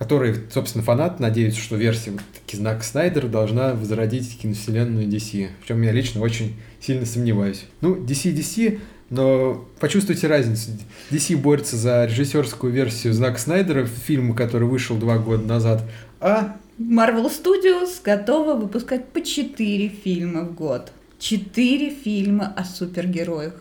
которые, 0.00 0.34
собственно, 0.50 0.82
фанаты 0.82 1.22
надеются, 1.22 1.60
что 1.60 1.76
версия 1.76 2.12
вот 2.12 2.22
Зака 2.50 2.82
Снайдера 2.82 3.28
должна 3.28 3.74
возродить 3.74 4.38
киновселенную 4.40 5.06
DC, 5.06 5.50
в 5.62 5.68
чем 5.68 5.82
я 5.82 5.92
лично 5.92 6.22
очень 6.22 6.56
сильно 6.80 7.04
сомневаюсь. 7.04 7.66
Ну, 7.82 7.96
DC 7.96 8.34
DC, 8.34 8.80
но 9.10 9.68
почувствуйте 9.78 10.26
разницу. 10.26 10.70
DC 11.10 11.36
борется 11.36 11.76
за 11.76 12.06
режиссерскую 12.06 12.72
версию 12.72 13.12
Знака 13.12 13.38
Снайдера, 13.38 13.84
фильма, 13.84 14.34
который 14.34 14.66
вышел 14.66 14.96
два 14.96 15.18
года 15.18 15.46
назад, 15.46 15.82
а 16.18 16.56
Marvel 16.78 17.30
Studios 17.30 18.00
готова 18.02 18.54
выпускать 18.54 19.06
по 19.08 19.20
4 19.20 19.88
фильма 19.88 20.44
в 20.44 20.54
год. 20.54 20.92
4 21.18 21.90
фильма 21.90 22.54
о 22.56 22.64
супергероях. 22.64 23.52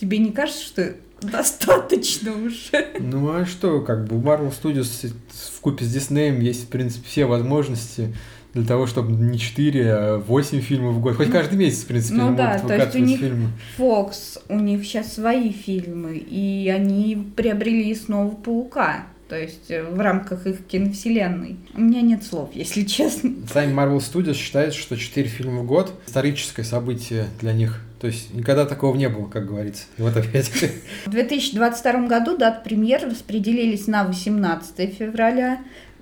Тебе 0.00 0.18
не 0.18 0.30
кажется, 0.30 0.64
что 0.64 0.94
достаточно 1.22 2.32
уже? 2.32 2.86
Ну 2.98 3.30
а 3.32 3.46
что, 3.46 3.80
как 3.80 4.06
бы 4.06 4.16
у 4.16 4.20
Marvel 4.20 4.52
Studios 4.52 5.12
в 5.54 5.60
купе 5.60 5.84
с 5.84 5.94
Disney 5.96 6.40
есть, 6.40 6.64
в 6.64 6.68
принципе, 6.68 7.06
все 7.08 7.24
возможности 7.26 8.14
для 8.54 8.64
того, 8.64 8.86
чтобы 8.86 9.12
не 9.12 9.38
4, 9.38 9.92
а 9.92 10.18
8 10.18 10.60
фильмов 10.60 10.96
в 10.96 11.00
год. 11.00 11.16
Хоть 11.16 11.30
каждый 11.30 11.56
месяц, 11.56 11.84
в 11.84 11.86
принципе, 11.86 12.16
Ну 12.16 12.28
они 12.28 12.36
да, 12.36 12.54
могут 12.54 12.68
то 12.68 12.76
есть 12.76 12.94
у 12.96 12.98
них- 12.98 13.20
фильмы. 13.20 13.48
Fox, 13.78 14.40
у 14.48 14.58
них 14.58 14.84
сейчас 14.84 15.14
свои 15.14 15.52
фильмы, 15.52 16.16
и 16.16 16.68
они 16.68 17.30
приобрели 17.36 17.94
снова 17.94 18.34
Паука. 18.34 19.06
То 19.28 19.38
есть 19.38 19.70
э, 19.70 19.84
в 19.84 20.00
рамках 20.00 20.48
их 20.48 20.66
киновселенной. 20.66 21.58
У 21.74 21.80
меня 21.82 22.00
нет 22.00 22.24
слов, 22.24 22.50
если 22.52 22.82
честно. 22.82 23.30
Сами 23.52 23.72
Marvel 23.72 23.98
Studios 23.98 24.34
считают, 24.34 24.74
что 24.74 24.96
4 24.96 25.28
фильма 25.28 25.60
в 25.60 25.66
год– 25.66 25.92
историческое 26.08 26.64
событие 26.64 27.26
для 27.40 27.52
них. 27.52 27.80
То 28.00 28.06
есть 28.06 28.32
никогда 28.32 28.64
такого 28.64 28.96
не 28.96 29.08
было, 29.08 29.28
как 29.28 29.46
говорится. 29.46 29.84
И 29.98 30.02
вот 30.02 30.16
опять. 30.16 30.50
В 31.06 31.10
2022 31.10 32.06
году 32.06 32.36
дат 32.36 32.64
премьер 32.64 33.04
распределились 33.04 33.86
на 33.86 34.04
18 34.04 34.94
февраля. 34.94 35.60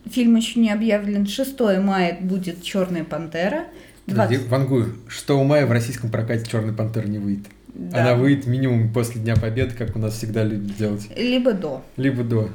Фильм 0.09 0.37
еще 0.37 0.61
не 0.61 0.71
объявлен. 0.71 1.26
6 1.26 1.59
мая 1.83 2.17
будет 2.21 2.62
Черная 2.62 3.02
пантера. 3.05 3.64
20 4.07 4.47
Вангую, 4.47 4.95
6 5.09 5.28
мая 5.45 5.67
в 5.67 5.73
российском 5.73 6.11
прокате 6.11 6.49
«Черный 6.50 6.73
пантер» 6.73 7.07
не 7.09 7.19
выйдет. 7.19 7.47
да. 7.75 8.00
Она 8.00 8.14
выйдет 8.14 8.47
минимум 8.47 8.90
после 8.90 9.21
Дня 9.21 9.37
Победы, 9.37 9.75
как 9.76 9.97
у 9.97 9.99
нас 9.99 10.14
всегда 10.14 10.45
любят 10.45 10.76
делать. 10.76 11.09
Либо 11.14 11.52
до. 11.52 11.85
Либо 11.97 12.23
до. 12.23 12.49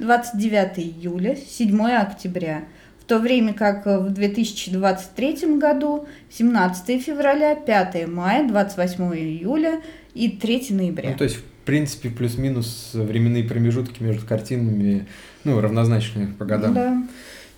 29 0.00 0.78
июля, 0.78 1.36
7 1.36 1.80
октября. 1.82 2.64
То 3.12 3.18
время 3.18 3.52
как 3.52 3.84
в 3.84 4.08
2023 4.08 5.58
году 5.58 6.08
17 6.30 7.02
февраля, 7.02 7.54
5 7.54 8.08
мая, 8.08 8.48
28 8.48 9.04
июля 9.14 9.82
и 10.14 10.30
3 10.30 10.68
ноября. 10.70 11.10
Ну, 11.10 11.16
то 11.18 11.24
есть, 11.24 11.36
в 11.36 11.42
принципе, 11.66 12.08
плюс-минус 12.08 12.92
временные 12.94 13.44
промежутки 13.44 14.02
между 14.02 14.24
картинами, 14.24 15.06
ну, 15.44 15.60
равнозначные 15.60 16.28
по 16.28 16.46
годам. 16.46 16.72
Да. 16.72 17.02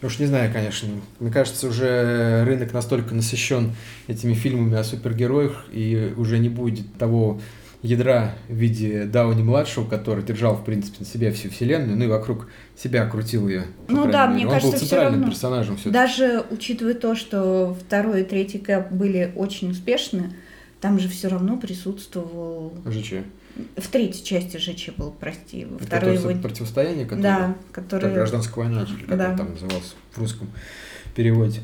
Я 0.02 0.08
уж 0.08 0.18
не 0.18 0.26
знаю, 0.26 0.52
конечно. 0.52 0.88
Мне 1.20 1.30
кажется, 1.30 1.68
уже 1.68 2.42
рынок 2.44 2.72
настолько 2.72 3.14
насыщен 3.14 3.74
этими 4.08 4.34
фильмами 4.34 4.76
о 4.76 4.82
супергероях, 4.82 5.66
и 5.72 6.14
уже 6.16 6.40
не 6.40 6.48
будет 6.48 6.92
того 6.94 7.40
ядра 7.84 8.34
в 8.48 8.54
виде 8.54 9.04
Дауни-младшего, 9.04 9.86
который 9.86 10.24
держал, 10.24 10.56
в 10.56 10.64
принципе, 10.64 10.96
на 11.00 11.06
себе 11.06 11.30
всю 11.30 11.50
вселенную, 11.50 11.96
ну 11.96 12.04
и 12.04 12.08
вокруг 12.08 12.48
себя 12.76 13.06
крутил 13.06 13.46
ее. 13.48 13.64
Ну 13.88 14.10
да, 14.10 14.26
мне 14.26 14.46
Он 14.46 14.52
кажется, 14.52 14.72
был 14.72 14.78
центральным 14.78 15.12
равно. 15.20 15.26
персонажем 15.28 15.76
все 15.76 15.90
Даже 15.90 16.44
учитывая 16.50 16.94
то, 16.94 17.14
что 17.14 17.76
второй 17.86 18.22
и 18.22 18.24
третий 18.24 18.58
кэп 18.58 18.90
были 18.90 19.32
очень 19.36 19.70
успешны, 19.70 20.32
там 20.80 20.98
же 20.98 21.08
все 21.08 21.28
равно 21.28 21.58
присутствовал... 21.58 22.72
ЖЧ. 22.86 23.14
В 23.76 23.86
третьей 23.88 24.24
части 24.24 24.56
ЖЧ 24.56 24.96
был, 24.96 25.12
прости. 25.12 25.64
Во 25.64 25.76
Это 25.76 25.84
второй 25.86 26.18
то 26.18 26.30
его... 26.30 26.42
противостояние, 26.42 27.04
которое... 27.04 27.22
Да, 27.22 27.54
Как 27.70 27.84
который... 27.84 28.12
гражданская 28.12 28.64
война, 28.64 28.86
как 29.06 29.16
Да. 29.18 29.30
он 29.30 29.36
там 29.36 29.50
назывался 29.52 29.92
в 30.10 30.18
русском 30.18 30.50
переводе. 31.14 31.60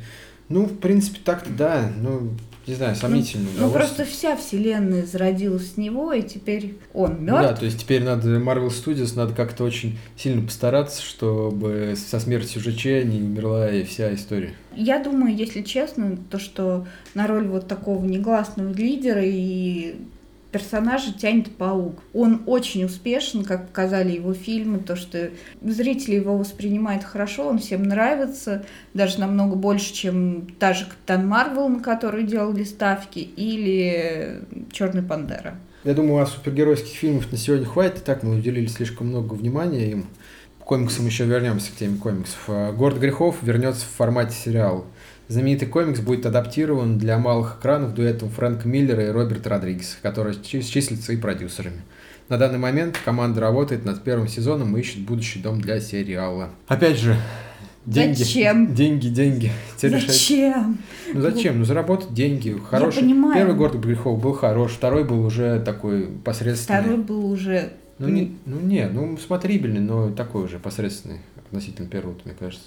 Ну, 0.49 0.67
в 0.67 0.79
принципе, 0.79 1.19
так-то 1.25 1.51
да. 1.51 1.91
Ну, 1.97 2.31
не 2.71 2.77
знаю, 2.77 2.97
сомнительно. 2.97 3.49
Ну 3.59 3.71
просто 3.71 4.05
вся 4.05 4.37
вселенная 4.37 5.05
зародилась 5.05 5.75
с 5.75 5.77
него, 5.77 6.13
и 6.13 6.23
теперь 6.23 6.79
он 6.95 7.19
Ну 7.21 7.33
да, 7.33 7.43
мертв. 7.43 7.59
то 7.61 7.65
есть 7.67 7.81
теперь 7.81 8.03
надо 8.03 8.29
Marvel 8.37 8.69
Studios 8.69 9.13
надо 9.17 9.35
как-то 9.35 9.65
очень 9.65 9.99
сильно 10.17 10.43
постараться, 10.43 11.03
чтобы 11.03 11.95
со 11.97 12.19
смертью 12.21 12.63
ЖЧ 12.63 12.85
не 13.05 13.21
умерла 13.21 13.71
и 13.71 13.85
вся 13.85 14.15
история. 14.15 14.55
Я 14.75 15.03
думаю, 15.03 15.37
если 15.37 15.63
честно, 15.63 16.17
то 16.31 16.39
что 16.39 16.87
на 17.15 17.27
роль 17.27 17.47
вот 17.49 17.67
такого 17.67 18.05
негласного 18.05 18.73
лидера 18.73 19.23
и 19.25 19.97
персонажа 20.53 21.13
тянет 21.13 21.55
паук. 21.57 22.03
Он 22.13 22.43
очень 22.47 22.85
успешен, 22.85 23.45
как 23.45 23.69
показали 23.69 24.13
его 24.13 24.35
фильмы, 24.35 24.79
то, 24.79 24.97
что 24.97 25.31
зрители 25.63 26.17
его 26.17 26.37
воспринимают 26.37 27.05
хорошо, 27.05 27.49
он 27.49 27.59
всем 27.59 27.85
нравится, 27.85 28.65
даже 28.95 29.21
намного 29.21 29.57
больше, 29.57 29.93
чем 29.93 30.49
та 30.59 30.73
же 30.73 30.87
Капитан 30.87 31.27
Марвел, 31.27 31.69
на 31.69 31.81
которую 31.81 32.25
делали 32.25 32.65
ставки, 32.65 33.19
или 33.19 34.43
Черный 34.73 35.03
Пантера. 35.03 35.57
Я 35.85 35.95
думаю, 35.95 36.23
а 36.23 36.27
супергеройских 36.27 36.95
фильмов 36.95 37.33
на 37.33 37.39
сегодня 37.39 37.67
хватит, 37.67 37.99
и 37.99 38.05
так 38.05 38.23
мы 38.23 38.37
уделили 38.37 38.67
слишком 38.67 39.09
много 39.09 39.35
внимания 39.35 39.91
им. 39.91 40.07
К 40.59 40.65
комиксам 40.65 41.07
еще 41.07 41.25
вернемся 41.25 41.73
к 41.73 41.77
теме 41.77 41.97
комиксов. 41.97 42.77
Город 42.77 42.99
грехов 42.99 43.37
вернется 43.43 43.87
в 43.87 43.97
формате 43.97 44.35
сериала. 44.35 44.85
Знаменитый 45.31 45.69
комикс 45.69 46.01
будет 46.01 46.27
адаптирован 46.27 46.99
для 46.99 47.17
малых 47.17 47.59
экранов 47.61 47.95
дуэтом 47.95 48.31
Фрэнка 48.31 48.67
Миллера 48.67 49.07
и 49.07 49.11
Роберта 49.11 49.49
Родригеса, 49.51 49.95
которые 50.03 50.35
чи- 50.43 50.61
числятся 50.61 51.13
и 51.13 51.17
продюсерами. 51.17 51.83
На 52.29 52.37
данный 52.37 52.59
момент 52.59 52.99
команда 53.05 53.41
работает 53.41 53.85
над 53.85 54.03
первым 54.03 54.27
сезоном 54.27 54.77
и 54.77 54.81
ищет 54.81 55.03
будущий 55.03 55.39
дом 55.39 55.61
для 55.61 55.79
сериала. 55.81 56.51
Опять 56.67 56.99
же, 56.99 57.17
деньги. 57.87 58.17
Зачем? 58.17 58.75
Деньги, 58.75 59.07
деньги. 59.07 59.53
Решать- 59.81 60.09
Зачем? 60.09 60.79
Ну 61.15 61.21
зачем? 61.21 61.59
Ну 61.61 61.65
заработать 61.65 62.13
деньги. 62.13 62.61
Хороший. 62.69 63.03
понимаю. 63.03 63.37
Первый 63.37 63.55
город 63.55 63.77
грехов 63.77 64.21
был 64.21 64.33
хорош, 64.33 64.73
второй 64.73 65.05
был 65.05 65.25
уже 65.25 65.61
такой 65.61 66.09
посредственный. 66.25 66.81
Второй 66.81 66.99
был 66.99 67.31
уже... 67.31 67.71
Ну 68.01 68.09
не, 68.09 68.37
ну 68.47 68.59
не, 68.59 68.89
ну 68.89 69.17
смотрибельный, 69.17 69.81
но 69.81 70.11
такой 70.11 70.43
уже 70.47 70.59
посредственный 70.59 71.19
относительно 71.47 71.87
первого, 71.87 72.17
мне 72.25 72.35
кажется. 72.37 72.67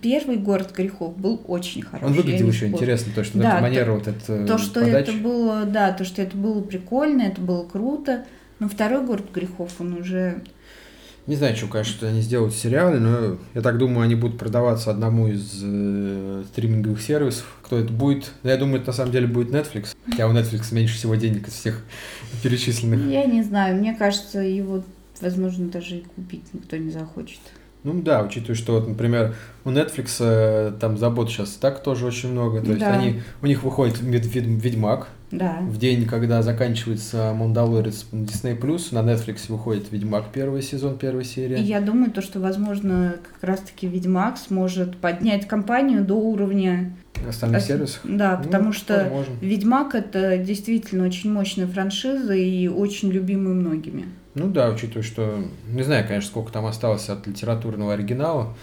Первый 0.00 0.36
город 0.36 0.72
грехов 0.76 1.16
был 1.16 1.40
очень 1.48 1.82
хороший. 1.82 2.06
Он 2.06 2.12
выглядел 2.12 2.48
еще 2.48 2.66
интересно, 2.68 3.12
то, 3.14 3.24
что 3.24 3.38
Да, 3.38 3.48
эта 3.48 3.56
то- 3.56 3.62
манера 3.62 3.92
вот 3.92 4.06
эта 4.08 4.46
То, 4.46 4.58
что 4.58 4.80
подачи. 4.80 5.10
это 5.10 5.18
было, 5.18 5.64
да, 5.64 5.92
то, 5.92 6.04
что 6.04 6.22
это 6.22 6.36
было 6.36 6.60
прикольно, 6.60 7.22
это 7.22 7.40
было 7.40 7.64
круто. 7.64 8.24
Но 8.60 8.68
второй 8.68 9.04
город 9.04 9.26
грехов, 9.34 9.72
он 9.80 9.94
уже... 9.94 10.42
Не 11.26 11.36
знаю, 11.36 11.56
что, 11.56 11.66
конечно, 11.68 12.06
они 12.06 12.20
сделают 12.20 12.52
в 12.54 12.58
сериале, 12.58 13.00
но 13.00 13.38
я 13.54 13.62
так 13.62 13.78
думаю, 13.78 14.04
они 14.04 14.14
будут 14.14 14.38
продаваться 14.38 14.90
одному 14.90 15.26
из 15.28 15.58
э, 15.62 16.44
стриминговых 16.52 17.00
сервисов. 17.00 17.46
Кто 17.62 17.78
это 17.78 17.90
будет? 17.92 18.30
Я 18.42 18.58
думаю, 18.58 18.76
это 18.76 18.88
на 18.88 18.92
самом 18.92 19.10
деле 19.10 19.26
будет 19.26 19.48
Netflix. 19.50 19.96
Хотя 20.06 20.28
у 20.28 20.32
Netflix 20.34 20.72
меньше 20.74 20.94
всего 20.96 21.14
денег 21.14 21.48
из 21.48 21.54
всех 21.54 21.82
перечисленных. 22.42 23.06
Я 23.10 23.24
не 23.24 23.42
знаю, 23.42 23.76
мне 23.76 23.94
кажется, 23.94 24.40
его, 24.40 24.84
возможно, 25.22 25.68
даже 25.68 25.96
и 25.96 26.04
купить 26.14 26.44
никто 26.52 26.76
не 26.76 26.90
захочет. 26.90 27.40
Ну 27.84 28.00
да, 28.02 28.22
учитывая, 28.22 28.56
что, 28.56 28.72
вот, 28.72 28.88
например, 28.88 29.34
у 29.66 29.68
Netflix 29.70 30.16
э, 30.20 30.72
там 30.80 30.96
забот 30.96 31.30
сейчас 31.30 31.50
так 31.50 31.82
тоже 31.82 32.06
очень 32.06 32.32
много. 32.32 32.60
То 32.62 32.68
есть 32.68 32.80
Да. 32.80 32.92
они, 32.94 33.20
у 33.42 33.46
них 33.46 33.62
выходит 33.62 34.00
Вед- 34.00 34.24
Вед- 34.26 34.62
Ведьмак, 34.62 35.08
Да. 35.30 35.58
В 35.62 35.78
день, 35.78 36.06
когда 36.06 36.42
заканчивается 36.42 37.34
«Мандалорец» 37.34 38.06
на 38.12 38.22
Disney+, 38.24 38.54
на 38.92 38.98
Netflix 39.10 39.46
выходит 39.48 39.90
«Ведьмак» 39.92 40.26
первый 40.32 40.62
сезон, 40.62 40.96
первая 40.96 41.24
серия. 41.24 41.56
И 41.56 41.62
я 41.62 41.80
думаю, 41.80 42.10
то, 42.10 42.22
что, 42.22 42.40
возможно, 42.40 43.16
как 43.40 43.48
раз-таки 43.50 43.86
«Ведьмак» 43.86 44.38
сможет 44.38 44.96
поднять 44.96 45.46
компанию 45.46 46.04
до 46.04 46.14
уровня... 46.14 46.94
Остальных 47.28 47.60
сервисов? 47.62 48.00
Да, 48.04 48.36
Ну, 48.38 48.44
потому 48.44 48.72
что 48.72 48.94
возможно. 49.04 49.34
«Ведьмак»— 49.42 49.94
это 49.96 50.38
действительно 50.38 51.04
очень 51.04 51.30
мощная 51.32 51.66
франшиза 51.66 52.32
и 52.34 52.66
очень 52.68 53.10
любимая 53.10 53.54
многими. 53.54 54.06
Ну 54.34 54.48
да, 54.48 54.68
учитывая, 54.70 55.02
что... 55.02 55.44
Не 55.68 55.82
знаю, 55.82 56.06
конечно, 56.06 56.28
сколько 56.28 56.52
там 56.52 56.66
осталось 56.66 57.08
от 57.08 57.26
литературного 57.26 57.94
оригинала. 57.94 58.54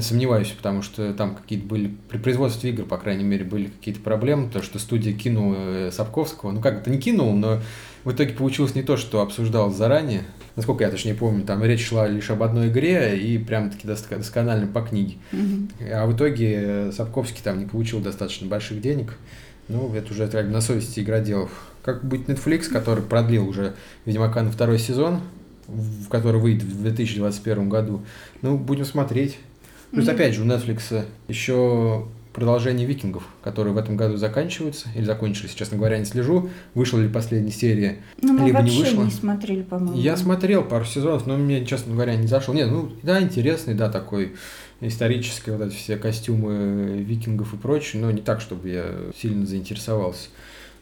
Сомневаюсь, 0.00 0.48
потому 0.48 0.82
что 0.82 1.12
там 1.14 1.36
какие-то 1.36 1.66
были... 1.66 1.94
При 2.08 2.18
производстве 2.18 2.70
игр, 2.70 2.84
по 2.84 2.96
крайней 2.96 3.24
мере, 3.24 3.44
были 3.44 3.66
какие-то 3.66 4.00
проблемы. 4.00 4.50
То, 4.50 4.62
что 4.62 4.78
студия 4.78 5.12
кинула 5.12 5.56
э, 5.58 5.90
Сапковского. 5.92 6.50
Ну 6.50 6.60
как 6.60 6.78
это 6.78 6.90
не 6.90 6.98
кинул, 6.98 7.32
но 7.36 7.60
в 8.04 8.12
итоге 8.12 8.32
получилось 8.32 8.74
не 8.74 8.82
то, 8.82 8.96
что 8.96 9.20
обсуждалось 9.20 9.76
заранее. 9.76 10.22
Насколько 10.56 10.84
я 10.84 10.90
точнее 10.90 11.14
помню, 11.14 11.44
там 11.44 11.62
речь 11.62 11.86
шла 11.86 12.08
лишь 12.08 12.30
об 12.30 12.42
одной 12.42 12.68
игре 12.68 13.18
и 13.18 13.38
прям-таки 13.38 13.86
доск- 13.86 14.16
досконально 14.16 14.66
по 14.66 14.80
книге. 14.80 15.16
Мгм. 15.30 15.70
А 15.92 16.06
в 16.06 16.16
итоге 16.16 16.54
э, 16.54 16.92
Сапковский 16.92 17.42
там 17.44 17.58
не 17.58 17.66
получил 17.66 18.00
достаточно 18.00 18.48
больших 18.48 18.80
денег. 18.80 19.18
Ну, 19.68 19.94
это 19.94 20.12
уже 20.12 20.26
как 20.26 20.48
на 20.48 20.60
совести 20.60 21.00
игроделов. 21.00 21.71
Как 21.82 22.04
будет 22.04 22.28
Netflix, 22.28 22.68
который 22.70 23.02
продлил 23.02 23.48
уже 23.48 23.74
Ведьмака 24.06 24.42
на 24.42 24.50
второй 24.50 24.78
сезон, 24.78 25.20
в 25.66 26.08
который 26.08 26.40
выйдет 26.40 26.64
в 26.64 26.82
2021 26.82 27.68
году. 27.68 28.02
Ну, 28.40 28.56
будем 28.56 28.84
смотреть. 28.84 29.38
Плюс, 29.90 30.06
Мгм. 30.06 30.14
опять 30.14 30.34
же, 30.34 30.42
у 30.42 30.46
Netflix 30.46 31.04
еще 31.28 32.06
продолжение 32.32 32.86
«Викингов», 32.86 33.24
которые 33.44 33.74
в 33.74 33.76
этом 33.76 33.96
году 33.96 34.16
заканчиваются, 34.16 34.88
или 34.94 35.04
закончились, 35.04 35.52
честно 35.52 35.76
говоря, 35.76 35.98
не 35.98 36.06
слежу. 36.06 36.48
Вышла 36.74 36.98
ли 36.98 37.08
последняя 37.08 37.50
серия? 37.52 37.98
Ну, 38.22 38.32
мы 38.32 38.46
Либо 38.46 38.60
не 38.62 38.70
вообще 38.70 38.78
вышло. 38.90 39.04
не 39.04 39.10
смотрели, 39.10 39.62
по-моему. 39.62 39.98
Я 40.00 40.16
смотрел 40.16 40.64
пару 40.64 40.84
сезонов, 40.86 41.26
но 41.26 41.36
мне, 41.36 41.66
честно 41.66 41.92
говоря, 41.92 42.16
не 42.16 42.26
зашел. 42.26 42.54
Нет, 42.54 42.70
ну, 42.70 42.90
да, 43.02 43.20
интересный, 43.20 43.74
да, 43.74 43.90
такой 43.90 44.34
исторический, 44.80 45.50
вот 45.50 45.60
эти 45.60 45.74
все 45.74 45.96
костюмы 45.96 47.02
викингов 47.06 47.52
и 47.54 47.56
прочее, 47.58 48.00
но 48.02 48.10
не 48.10 48.22
так, 48.22 48.40
чтобы 48.40 48.68
я 48.70 48.86
сильно 49.20 49.44
заинтересовался. 49.46 50.28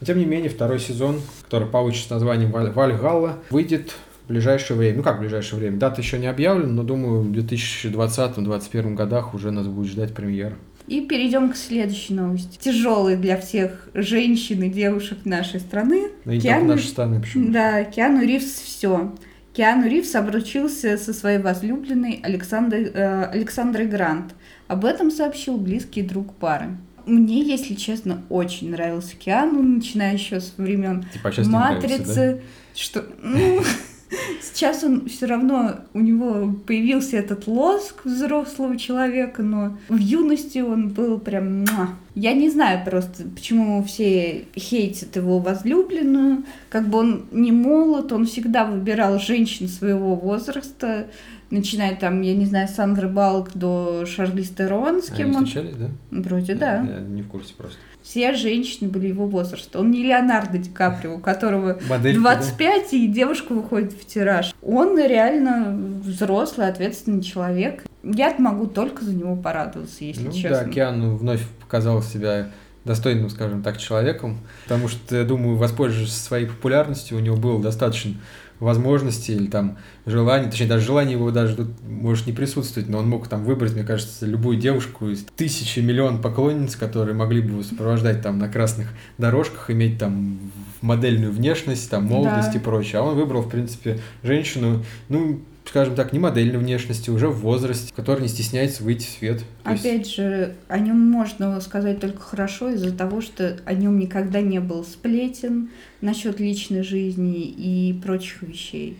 Но, 0.01 0.05
тем 0.07 0.17
не 0.17 0.25
менее, 0.25 0.49
второй 0.49 0.79
сезон, 0.79 1.21
который 1.45 1.67
получит 1.67 2.09
названием 2.09 2.51
«Валь- 2.51 2.71
«Вальгалла», 2.71 3.37
выйдет 3.51 3.93
в 4.25 4.29
ближайшее 4.29 4.75
время. 4.77 4.97
Ну, 4.97 5.03
как 5.03 5.17
в 5.17 5.19
ближайшее 5.21 5.59
время? 5.59 5.77
Дата 5.77 6.01
еще 6.01 6.17
не 6.17 6.25
объявлена, 6.27 6.71
но, 6.73 6.83
думаю, 6.83 7.21
в 7.21 7.31
2020-2021 7.31 8.95
годах 8.95 9.33
уже 9.33 9.51
нас 9.51 9.67
будет 9.67 9.91
ждать 9.91 10.13
премьера. 10.13 10.55
И 10.87 11.01
перейдем 11.01 11.51
к 11.51 11.55
следующей 11.55 12.15
новости. 12.15 12.57
Тяжелой 12.59 13.15
для 13.15 13.37
всех 13.37 13.87
женщин 13.93 14.63
и 14.63 14.69
девушек 14.69 15.19
нашей 15.25 15.59
страны. 15.59 16.09
Да 16.25 16.33
и 16.33 16.39
Киану- 16.39 16.65
нашей 16.69 16.87
страны, 16.87 17.21
почему? 17.21 17.51
Да, 17.51 17.83
Киану 17.83 18.21
Ривз 18.25 18.45
все. 18.45 19.13
Киану 19.53 19.87
Ривз 19.87 20.15
обручился 20.15 20.97
со 20.97 21.13
своей 21.13 21.37
возлюбленной 21.37 22.19
Александрой, 22.23 22.85
э, 22.93 23.23
Александрой 23.25 23.85
Грант. 23.85 24.33
Об 24.67 24.85
этом 24.85 25.11
сообщил 25.11 25.57
близкий 25.57 26.01
друг 26.01 26.33
пары. 26.33 26.77
Мне, 27.05 27.41
если 27.43 27.75
честно, 27.75 28.21
очень 28.29 28.71
нравился 28.71 29.15
Киану, 29.15 29.61
начиная 29.61 30.13
еще 30.13 30.39
с 30.39 30.53
времен 30.57 31.05
Типа, 31.13 31.29
а 31.29 31.41
не 31.41 31.47
нравится, 31.47 31.87
да? 31.87 31.97
Матрицы. 31.97 32.41
Что, 32.73 33.05
ну, 33.21 33.61
сейчас 34.41 34.83
он 34.83 35.07
все 35.07 35.25
равно, 35.25 35.81
у 35.93 35.99
него 35.99 36.53
появился 36.65 37.17
этот 37.17 37.47
лоск 37.47 38.05
взрослого 38.05 38.77
человека, 38.77 39.41
но 39.41 39.77
в 39.89 39.97
юности 39.97 40.59
он 40.59 40.89
был 40.89 41.19
прям... 41.19 41.65
Я 42.13 42.33
не 42.33 42.49
знаю 42.49 42.83
просто, 42.83 43.23
почему 43.23 43.83
все 43.83 44.45
хейтят 44.55 45.15
его 45.15 45.39
возлюбленную. 45.39 46.43
Как 46.69 46.87
бы 46.87 46.99
он 46.99 47.25
не 47.31 47.51
молод, 47.51 48.11
он 48.11 48.25
всегда 48.25 48.65
выбирал 48.65 49.19
женщин 49.19 49.67
своего 49.67 50.15
возраста, 50.15 51.07
начиная 51.51 51.95
там, 51.95 52.21
я 52.21 52.33
не 52.33 52.45
знаю, 52.45 52.67
Сандры 52.67 53.07
Балк 53.07 53.51
до 53.53 54.05
Шарлиз 54.05 54.49
Терон, 54.49 55.03
с 55.03 55.09
Они 55.09 55.17
кем 55.17 55.35
он... 55.35 55.45
встречались, 55.45 55.75
да? 55.75 55.87
Вроде 56.09 56.55
да. 56.55 56.77
Я 56.77 56.99
не 57.01 57.21
в 57.21 57.27
курсе 57.27 57.53
просто. 57.55 57.77
Все 58.01 58.33
женщины 58.33 58.89
были 58.89 59.07
его 59.07 59.27
возраста. 59.27 59.79
Он 59.79 59.91
не 59.91 60.01
Леонардо 60.01 60.57
Ди 60.57 60.71
Каприо, 60.71 61.15
у 61.15 61.19
которого 61.19 61.79
Модель 61.89 62.15
25, 62.15 62.93
и 62.93 63.07
девушка 63.07 63.53
выходит 63.53 63.93
в 63.93 64.05
тираж. 64.05 64.55
Он 64.63 64.97
реально 64.97 65.77
взрослый, 66.03 66.67
ответственный 66.67 67.21
человек. 67.21 67.83
Я 68.03 68.33
могу 68.39 68.65
только 68.65 69.05
за 69.05 69.13
него 69.13 69.35
порадоваться, 69.35 70.03
если 70.03 70.25
ну, 70.25 70.31
честно. 70.31 70.63
Да, 70.63 70.65
Киану 70.65 71.15
вновь 71.15 71.45
показал 71.59 72.01
себя 72.01 72.49
достойным, 72.85 73.29
скажем 73.29 73.61
так, 73.61 73.77
человеком, 73.77 74.39
потому 74.63 74.87
что, 74.87 75.15
я 75.15 75.23
думаю, 75.23 75.55
воспользовавшись 75.55 76.15
своей 76.15 76.47
популярностью, 76.47 77.17
у 77.17 77.19
него 77.19 77.35
было 77.35 77.61
достаточно 77.61 78.15
возможностей 78.61 79.33
или 79.33 79.47
там 79.47 79.77
желаний, 80.05 80.49
точнее, 80.49 80.67
даже 80.67 80.85
желание 80.85 81.13
его 81.17 81.31
даже 81.31 81.55
тут 81.55 81.67
может 81.87 82.27
не 82.27 82.33
присутствовать, 82.33 82.87
но 82.87 82.99
он 82.99 83.09
мог 83.09 83.27
там 83.27 83.43
выбрать, 83.43 83.73
мне 83.73 83.83
кажется, 83.83 84.25
любую 84.25 84.57
девушку 84.57 85.09
из 85.09 85.25
тысячи, 85.35 85.79
миллион 85.79 86.21
поклонниц, 86.21 86.75
которые 86.75 87.15
могли 87.15 87.41
бы 87.41 87.49
его 87.49 87.63
сопровождать 87.63 88.21
там 88.21 88.37
на 88.39 88.47
красных 88.47 88.87
дорожках, 89.17 89.69
иметь 89.71 89.97
там 89.97 90.39
модельную 90.81 91.31
внешность, 91.31 91.89
там 91.89 92.05
молодость 92.05 92.53
Да. 92.53 92.59
и 92.59 92.61
прочее. 92.61 93.01
А 93.01 93.03
он 93.03 93.15
выбрал, 93.15 93.41
в 93.41 93.49
принципе, 93.49 93.99
женщину, 94.23 94.83
ну, 95.09 95.41
скажем 95.65 95.95
так, 95.95 96.11
не 96.13 96.19
модельной 96.19 96.57
внешности, 96.59 97.09
уже 97.09 97.27
в 97.29 97.39
возрасте, 97.39 97.93
которая 97.95 98.23
не 98.23 98.27
стесняется 98.27 98.83
выйти 98.83 99.05
в 99.05 99.09
свет. 99.09 99.43
То 99.63 99.71
есть- 99.71 99.85
Опять 99.85 100.09
же, 100.13 100.55
о 100.67 100.79
нем 100.79 100.99
можно 100.99 101.59
сказать 101.61 101.99
только 101.99 102.19
хорошо 102.19 102.69
из-за 102.69 102.91
того, 102.91 103.21
что 103.21 103.57
о 103.65 103.73
нем 103.73 103.99
никогда 103.99 104.41
не 104.41 104.59
был 104.59 104.83
сплетен 104.83 105.69
насчет 106.01 106.39
личной 106.39 106.83
жизни 106.83 107.41
и 107.43 107.93
прочих 108.03 108.41
вещей. 108.43 108.97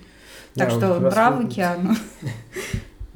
Так 0.56 0.70
Да, 0.70 0.76
что 0.76 0.88
вот 1.00 1.14
браво, 1.14 1.48
Киану. 1.48 1.96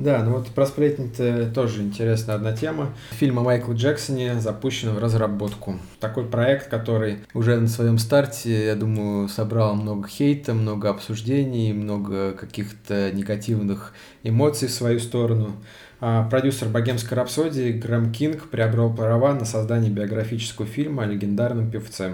Да, 0.05 0.21
ну 0.21 0.33
вот 0.33 0.49
про 0.49 0.67
сплетни 0.67 1.09
тоже 1.51 1.81
интересная 1.81 2.35
одна 2.35 2.55
тема. 2.55 2.93
Фильм 3.13 3.39
о 3.39 3.41
Майкле 3.41 3.73
Джексоне 3.73 4.39
запущен 4.39 4.91
в 4.91 4.99
разработку. 4.99 5.79
Такой 5.99 6.25
проект, 6.25 6.69
который 6.69 7.21
уже 7.33 7.59
на 7.59 7.67
своем 7.67 7.97
старте, 7.97 8.67
я 8.67 8.75
думаю, 8.75 9.27
собрал 9.29 9.73
много 9.73 10.07
хейта, 10.07 10.53
много 10.53 10.91
обсуждений, 10.91 11.73
много 11.73 12.33
каких-то 12.33 13.11
негативных 13.13 13.93
эмоций 14.21 14.67
в 14.67 14.73
свою 14.73 14.99
сторону. 14.99 15.53
А 15.99 16.29
продюсер 16.29 16.69
«Богемской 16.69 17.17
рапсодии» 17.17 17.71
Грэм 17.71 18.11
Кинг 18.11 18.49
приобрел 18.49 18.93
права 18.93 19.33
на 19.33 19.45
создание 19.45 19.89
биографического 19.89 20.67
фильма 20.67 21.01
о 21.01 21.07
легендарном 21.07 21.71
певце. 21.71 22.13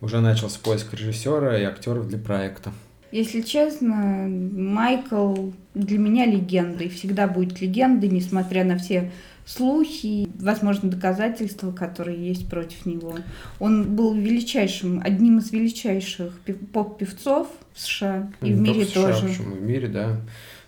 Уже 0.00 0.20
начался 0.20 0.58
поиск 0.58 0.92
режиссера 0.94 1.56
и 1.56 1.62
актеров 1.62 2.08
для 2.08 2.18
проекта. 2.18 2.72
Если 3.12 3.40
честно, 3.40 4.28
Майкл 4.28 5.50
для 5.74 5.98
меня 5.98 6.26
легенда 6.26 6.84
и 6.84 6.88
всегда 6.88 7.26
будет 7.26 7.60
легендой, 7.60 8.08
несмотря 8.08 8.64
на 8.64 8.78
все 8.78 9.10
слухи 9.44 10.06
и, 10.06 10.28
возможно, 10.38 10.90
доказательства, 10.90 11.72
которые 11.72 12.24
есть 12.24 12.48
против 12.48 12.86
него. 12.86 13.16
Он 13.58 13.96
был 13.96 14.14
величайшим, 14.14 15.00
одним 15.04 15.38
из 15.38 15.50
величайших 15.50 16.38
пев- 16.44 16.68
поп-певцов 16.72 17.48
в 17.74 17.80
США 17.80 18.30
и 18.42 18.52
в 18.52 18.60
Не 18.60 18.72
мире 18.72 18.84
США, 18.84 19.12
тоже. 19.12 19.28
Почему 19.28 19.56
в 19.56 19.62
мире, 19.62 19.88
да. 19.88 20.20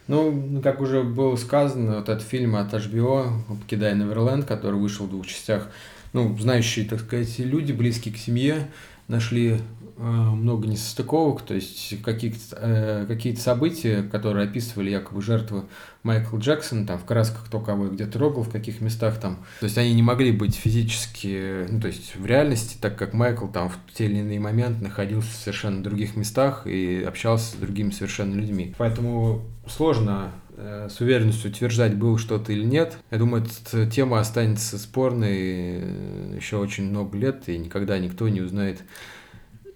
Ну, 0.09 0.33
ну, 0.33 0.61
как 0.61 0.81
уже 0.81 1.05
было 1.05 1.37
сказано, 1.37 1.99
вот 1.99 2.09
этот 2.09 2.23
фильм 2.27 2.57
от 2.57 2.75
HBO 2.75 3.31
«Покидая 3.61 3.95
Неверленд», 3.95 4.45
который 4.45 4.81
вышел 4.81 5.07
в 5.07 5.11
двух 5.11 5.29
частях, 5.29 5.71
ну, 6.13 6.37
знающие, 6.37 6.85
так 6.85 7.01
сказать, 7.01 7.39
люди, 7.39 7.71
близкие 7.73 8.13
к 8.13 8.17
семье, 8.17 8.69
нашли 9.13 9.59
э, 9.97 10.03
много 10.03 10.67
несостыковок, 10.67 11.43
то 11.43 11.55
есть 11.55 12.03
какие-то 12.03 12.39
э, 12.57 13.05
какие 13.07 13.35
события, 13.37 14.03
которые 14.03 14.49
описывали 14.49 14.91
якобы 14.91 15.23
жертвы 15.23 15.65
Майкла 16.03 16.39
Джексона, 16.39 16.87
там 16.87 16.99
в 16.99 17.05
красках 17.05 17.45
кто 17.47 17.61
кого 17.61 17.89
где 17.89 18.07
трогал, 18.07 18.43
в 18.43 18.51
каких 18.51 18.81
местах 18.81 19.21
там. 19.21 19.45
То 19.61 19.67
есть 19.67 19.79
они 19.79 19.95
не 19.95 20.03
могли 20.03 20.33
быть 20.33 20.57
физически, 20.57 21.67
ну 21.71 21.81
то 21.81 21.87
есть 21.87 22.17
в 22.17 22.27
реальности, 22.27 22.77
так 22.81 22.99
как 22.99 23.13
Майкл 23.13 23.47
там 23.47 23.69
в 23.69 23.79
те 23.95 24.07
или 24.07 24.19
иные 24.19 24.41
моменты 24.41 24.83
находился 24.83 25.31
в 25.31 25.37
совершенно 25.37 25.83
других 25.83 26.17
местах 26.17 26.67
и 26.67 27.05
общался 27.07 27.53
с 27.53 27.55
другими 27.55 27.91
совершенно 27.91 28.35
людьми. 28.35 28.75
Поэтому 28.79 29.43
сложно 29.69 30.33
э, 30.33 30.42
с 30.57 31.01
уверенностью 31.01 31.51
утверждать, 31.51 31.95
было 31.97 32.19
что-то 32.19 32.53
или 32.53 32.65
нет. 32.65 32.99
Я 33.11 33.19
думаю, 33.19 33.45
эта 33.45 33.87
тема 33.91 34.21
останется 34.21 34.79
спорной 34.79 35.81
э, 35.81 36.37
еще 36.37 36.57
очень 36.59 36.91
много 36.91 37.17
лет, 37.17 37.49
и 37.49 37.57
никогда 37.59 37.99
никто 37.99 38.29
не 38.29 38.41
узнает. 38.41 38.83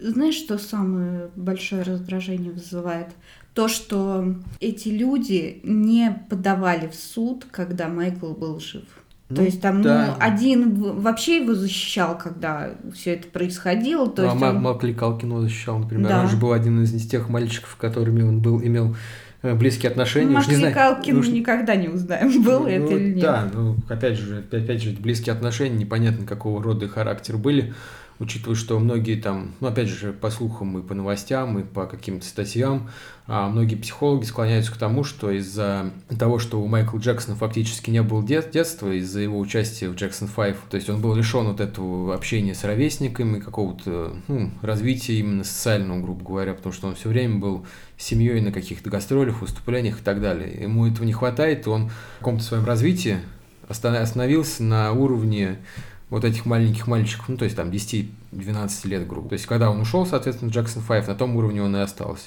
Знаешь, 0.01 0.35
что 0.35 0.59
самое 0.59 1.31
большое 1.37 1.83
раздражение 1.83 2.53
вызывает? 2.53 3.09
То, 3.55 3.69
что 3.69 4.35
эти 4.61 4.89
люди 4.89 5.61
не 5.65 6.23
подавали 6.29 6.89
в 6.89 6.95
суд, 6.95 7.47
когда 7.51 7.89
Майкл 7.89 8.33
был 8.33 8.61
жив. 8.61 8.83
То 9.29 9.37
Ну, 9.37 9.43
есть 9.43 9.61
там 9.63 9.83
да. 9.83 10.07
ну, 10.09 10.25
один 10.25 10.75
вообще 11.01 11.39
его 11.43 11.55
защищал, 11.55 12.17
когда 12.17 12.75
все 12.95 13.15
это 13.15 13.27
происходило. 13.29 14.09
То 14.09 14.23
Ну, 14.23 14.29
а 14.29 14.31
есть 14.33 14.41
Ма- 14.43 14.49
он- 14.51 14.63
Макли 14.63 14.93
Калкин 14.93 15.41
защищал, 15.41 15.79
например. 15.79 16.07
Да. 16.09 16.21
Он 16.21 16.29
же 16.29 16.37
был 16.37 16.53
один 16.53 16.83
из, 16.83 17.09
тех 17.09 17.29
мальчиков, 17.31 17.75
которыми 17.77 18.23
он 18.23 18.41
был, 18.41 18.63
имел 18.63 18.93
э, 18.93 18.95
близкие 19.55 19.91
отношения. 19.91 20.37
Уж 20.37 20.49
не 20.49 20.57
знаю, 20.57 20.75
Калкин 20.75 21.19
уж 21.19 21.29
никогда 21.29 21.77
не 21.77 21.89
узнаем, 21.89 22.43
был 22.45 22.61
Ну, 22.61 22.67
это 22.67 22.95
или 22.95 23.15
нет. 23.15 23.23
Да, 23.23 23.49
ну, 23.53 23.77
опять 23.89 24.19
же, 24.19 24.45
опять 24.51 24.83
же, 24.83 24.91
близкие 24.93 25.35
отношения, 25.35 25.77
непонятно 25.77 26.27
какого 26.27 26.63
рода 26.63 26.87
и 26.87 26.89
характер 26.89 27.37
были 27.37 27.75
учитывая, 28.19 28.57
что 28.57 28.79
многие 28.79 29.17
там, 29.17 29.53
ну, 29.61 29.69
опять 29.69 29.89
же, 29.89 30.13
по 30.13 30.31
слухам 30.31 30.79
и 30.79 30.83
по 30.83 30.95
новостям, 30.95 31.59
и 31.59 31.65
по 31.65 31.87
каким-то 31.87 32.27
статьям, 32.27 32.91
а 33.27 33.49
многие 33.49 33.75
психологи 33.75 34.25
склоняются 34.25 34.73
к 34.73 34.77
тому, 34.77 35.05
что 35.05 35.31
из-за 35.31 35.91
того, 36.19 36.39
что 36.39 36.61
у 36.61 36.67
Майкла 36.67 36.99
Джексона 36.99 37.37
фактически 37.37 37.91
не 37.91 38.03
было 38.03 38.25
дет 38.25 38.51
детства, 38.51 38.91
из-за 38.93 39.21
его 39.21 39.39
участия 39.39 39.89
в 39.89 39.95
Джексон 39.97 40.29
5, 40.29 40.57
то 40.71 40.77
есть 40.77 40.89
он 40.89 41.01
был 41.01 41.15
лишен 41.15 41.47
вот 41.47 41.61
этого 41.61 42.15
общения 42.15 42.55
с 42.55 42.65
ровесниками, 42.65 43.41
какого-то 43.41 44.17
ну, 44.29 44.51
развития 44.63 45.19
именно 45.19 45.45
социального, 45.45 46.01
грубо 46.01 46.25
говоря, 46.25 46.55
потому 46.55 46.73
что 46.73 46.89
он 46.89 46.95
все 46.95 47.09
время 47.09 47.39
был 47.39 47.67
семьей 47.99 48.41
на 48.41 48.53
каких-то 48.53 48.91
гастролях, 48.91 49.41
выступлениях 49.41 50.01
и 50.01 50.03
так 50.03 50.21
далее. 50.21 50.63
Ему 50.63 50.87
этого 50.87 51.05
не 51.05 51.13
хватает, 51.13 51.67
и 51.67 51.71
он 51.71 51.89
в 51.89 52.19
каком-то 52.21 52.45
своем 52.45 52.65
развитии 52.65 53.19
остановился 53.69 54.63
на 54.63 54.93
уровне 54.93 55.59
вот 56.09 56.25
этих 56.25 56.47
маленьких 56.47 56.87
мальчиков, 56.87 57.29
ну, 57.29 57.37
то 57.37 57.45
есть 57.45 57.57
там 57.57 57.71
10-12 57.71 58.89
лет, 58.89 59.07
грубо. 59.07 59.29
То 59.29 59.35
есть, 59.35 59.47
когда 59.47 59.71
он 59.71 59.81
ушел, 59.81 60.07
соответственно, 60.07 60.51
Джексон 60.51 60.83
5, 60.83 61.09
на 61.09 61.15
том 61.15 61.37
уровне 61.37 61.63
он 61.63 61.75
и 61.77 61.81
остался. 61.81 62.27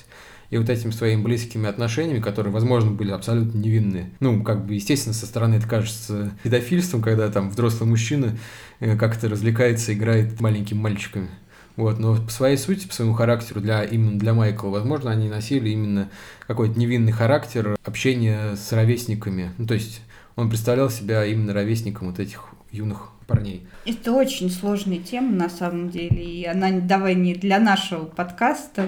И 0.49 0.57
вот 0.57 0.69
этими 0.69 0.91
своими 0.91 1.21
близкими 1.21 1.69
отношениями, 1.69 2.19
которые, 2.19 2.51
возможно, 2.51 2.91
были 2.91 3.11
абсолютно 3.11 3.57
невинные. 3.57 4.09
Ну, 4.19 4.43
как 4.43 4.65
бы, 4.65 4.73
естественно, 4.73 5.13
со 5.13 5.27
стороны 5.27 5.55
это 5.55 5.67
кажется 5.67 6.31
педофильством, 6.43 7.01
когда 7.01 7.29
там 7.29 7.51
взрослый 7.51 7.87
мужчина 7.87 8.35
э, 8.79 8.97
как-то 8.97 9.29
развлекается, 9.29 9.93
играет 9.93 10.41
маленькими 10.41 10.79
мальчиками. 10.79 11.29
Вот, 11.75 11.99
но 11.99 12.15
по 12.15 12.31
своей 12.31 12.57
сути, 12.57 12.87
по 12.87 12.93
своему 12.93 13.13
характеру, 13.13 13.61
для, 13.61 13.83
именно 13.83 14.19
для 14.19 14.33
Майкла, 14.33 14.67
возможно, 14.67 15.11
они 15.11 15.29
носили 15.29 15.69
именно 15.69 16.09
какой-то 16.45 16.77
невинный 16.77 17.13
характер 17.13 17.77
общения 17.85 18.55
с 18.55 18.73
ровесниками. 18.73 19.51
Ну, 19.57 19.65
то 19.65 19.75
есть 19.75 20.01
он 20.35 20.49
представлял 20.49 20.89
себя 20.89 21.23
именно 21.23 21.53
ровесником 21.53 22.07
вот 22.07 22.19
этих 22.19 22.45
юных 22.71 23.11
парней. 23.29 23.65
Это 23.85 24.11
очень 24.11 24.49
сложная 24.49 24.97
тема 24.97 25.31
на 25.31 25.49
самом 25.49 25.89
деле, 25.89 26.23
и 26.23 26.43
она 26.45 26.71
давай 26.71 27.15
не 27.15 27.35
для 27.35 27.59
нашего 27.59 28.05
подкаста, 28.05 28.87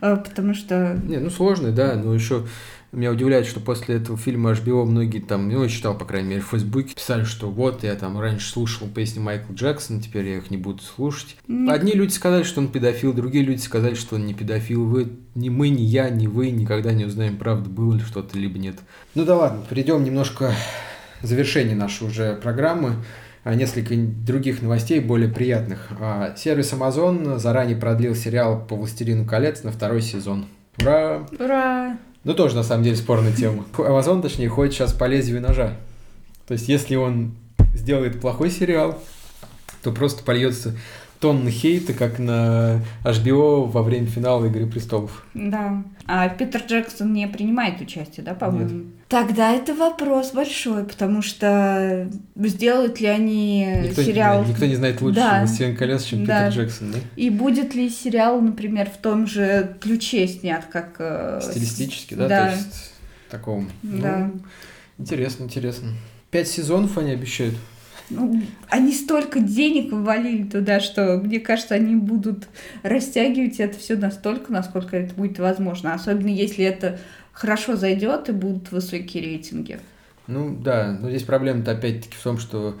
э, 0.00 0.16
потому 0.16 0.54
что... 0.54 1.00
Не, 1.04 1.18
ну 1.18 1.30
сложная, 1.30 1.72
да, 1.72 1.94
но 1.94 2.14
еще 2.14 2.44
меня 2.92 3.12
удивляет, 3.12 3.46
что 3.46 3.60
после 3.60 3.96
этого 3.96 4.18
фильма 4.18 4.50
HBO 4.50 4.84
многие 4.84 5.20
там, 5.20 5.48
ну, 5.48 5.62
я 5.62 5.68
читал, 5.68 5.96
по 5.96 6.04
крайней 6.04 6.28
мере, 6.30 6.40
в 6.40 6.48
Фейсбуке, 6.48 6.94
писали, 6.94 7.22
что 7.22 7.48
вот, 7.48 7.84
я 7.84 7.94
там 7.94 8.18
раньше 8.18 8.50
слушал 8.50 8.88
песни 8.88 9.20
Майкла 9.20 9.54
Джексона, 9.54 10.02
теперь 10.02 10.26
я 10.26 10.38
их 10.38 10.50
не 10.50 10.56
буду 10.56 10.82
слушать. 10.82 11.36
Нет. 11.46 11.72
Одни 11.72 11.92
люди 11.92 12.10
сказали, 12.10 12.42
что 12.42 12.60
он 12.60 12.68
педофил, 12.68 13.12
другие 13.12 13.44
люди 13.44 13.60
сказали, 13.60 13.94
что 13.94 14.16
он 14.16 14.26
не 14.26 14.34
педофил. 14.34 14.84
Вы, 14.84 15.12
ни 15.36 15.48
мы, 15.50 15.68
ни 15.68 15.82
я, 15.82 16.10
ни 16.10 16.26
вы 16.26 16.50
никогда 16.50 16.92
не 16.92 17.04
узнаем, 17.04 17.36
правда, 17.36 17.70
было 17.70 17.94
ли 17.94 18.00
что-то, 18.00 18.36
либо 18.36 18.58
нет. 18.58 18.76
Ну 19.14 19.24
да 19.24 19.36
ладно, 19.36 19.62
перейдем 19.70 20.02
немножко 20.02 20.52
завершение 21.22 21.76
нашей 21.76 22.08
уже 22.08 22.34
программы. 22.34 22.94
А, 23.42 23.54
несколько 23.54 23.94
других 23.96 24.60
новостей, 24.60 25.00
более 25.00 25.30
приятных. 25.30 25.88
А, 25.98 26.34
сервис 26.36 26.72
Amazon 26.72 27.38
заранее 27.38 27.76
продлил 27.76 28.14
сериал 28.14 28.64
по 28.66 28.76
«Властелину 28.76 29.24
колец» 29.24 29.62
на 29.62 29.72
второй 29.72 30.02
сезон. 30.02 30.46
Ура! 30.80 31.26
Ура! 31.38 31.98
Ну, 32.24 32.34
тоже, 32.34 32.54
на 32.54 32.62
самом 32.62 32.84
деле, 32.84 32.96
спорная 32.96 33.32
тема. 33.32 33.64
Amazon, 33.72 34.20
точнее, 34.20 34.50
ходит 34.50 34.74
сейчас 34.74 34.92
по 34.92 35.04
лезвию 35.04 35.40
ножа. 35.40 35.72
То 36.46 36.52
есть, 36.52 36.68
если 36.68 36.96
он 36.96 37.34
сделает 37.74 38.20
плохой 38.20 38.50
сериал, 38.50 39.02
то 39.82 39.90
просто 39.90 40.22
польется 40.22 40.76
тонны 41.20 41.50
хейта, 41.50 41.92
как 41.92 42.18
на 42.18 42.82
HBO 43.04 43.66
во 43.66 43.82
время 43.82 44.06
финала 44.06 44.46
«Игры 44.46 44.66
престолов». 44.66 45.26
Да. 45.34 45.84
А 46.06 46.28
Питер 46.30 46.62
Джексон 46.66 47.12
не 47.12 47.28
принимает 47.28 47.80
участие, 47.80 48.24
да, 48.24 48.34
по-моему? 48.34 48.70
Нет. 48.70 48.86
Тогда 49.08 49.52
это 49.52 49.74
вопрос 49.74 50.32
большой, 50.32 50.84
потому 50.84 51.20
что 51.20 52.08
сделают 52.36 53.00
ли 53.00 53.06
они 53.06 53.66
никто 53.82 54.02
сериал... 54.02 54.44
Не, 54.44 54.50
никто 54.52 54.64
не 54.64 54.76
знает 54.76 55.02
лучше 55.02 55.16
да. 55.16 55.40
«Властелин 55.40 55.76
колец», 55.76 56.04
чем 56.04 56.24
да. 56.24 56.48
Питер 56.48 56.62
Джексон, 56.62 56.92
да? 56.92 56.98
И 57.16 57.28
будет 57.28 57.74
ли 57.74 57.90
сериал, 57.90 58.40
например, 58.40 58.88
в 58.88 58.96
том 58.96 59.26
же 59.26 59.76
ключе 59.80 60.26
снят, 60.26 60.64
как... 60.72 60.96
Э, 61.00 61.40
Стилистически, 61.42 62.14
да? 62.14 62.28
да. 62.28 62.46
То 62.46 62.56
есть 62.56 62.92
таком... 63.30 63.70
Да. 63.82 64.30
Ну, 64.32 64.40
интересно, 64.96 65.44
интересно. 65.44 65.90
Пять 66.30 66.48
сезонов 66.48 66.96
они 66.96 67.10
обещают. 67.10 67.56
Ну, 68.10 68.42
они 68.68 68.92
столько 68.92 69.40
денег 69.40 69.92
ввалили 69.92 70.44
туда, 70.44 70.80
что, 70.80 71.18
мне 71.18 71.40
кажется, 71.40 71.74
они 71.74 71.94
будут 71.94 72.48
растягивать 72.82 73.60
это 73.60 73.78
все 73.78 73.96
настолько, 73.96 74.52
насколько 74.52 74.96
это 74.96 75.14
будет 75.14 75.38
возможно. 75.38 75.94
Особенно 75.94 76.28
если 76.28 76.64
это 76.64 76.98
хорошо 77.32 77.76
зайдет 77.76 78.28
и 78.28 78.32
будут 78.32 78.72
высокие 78.72 79.22
рейтинги. 79.22 79.80
Ну 80.26 80.56
да, 80.56 80.96
но 81.00 81.08
здесь 81.10 81.22
проблема-то 81.22 81.72
опять-таки 81.72 82.14
в 82.16 82.22
том, 82.22 82.38
что 82.38 82.78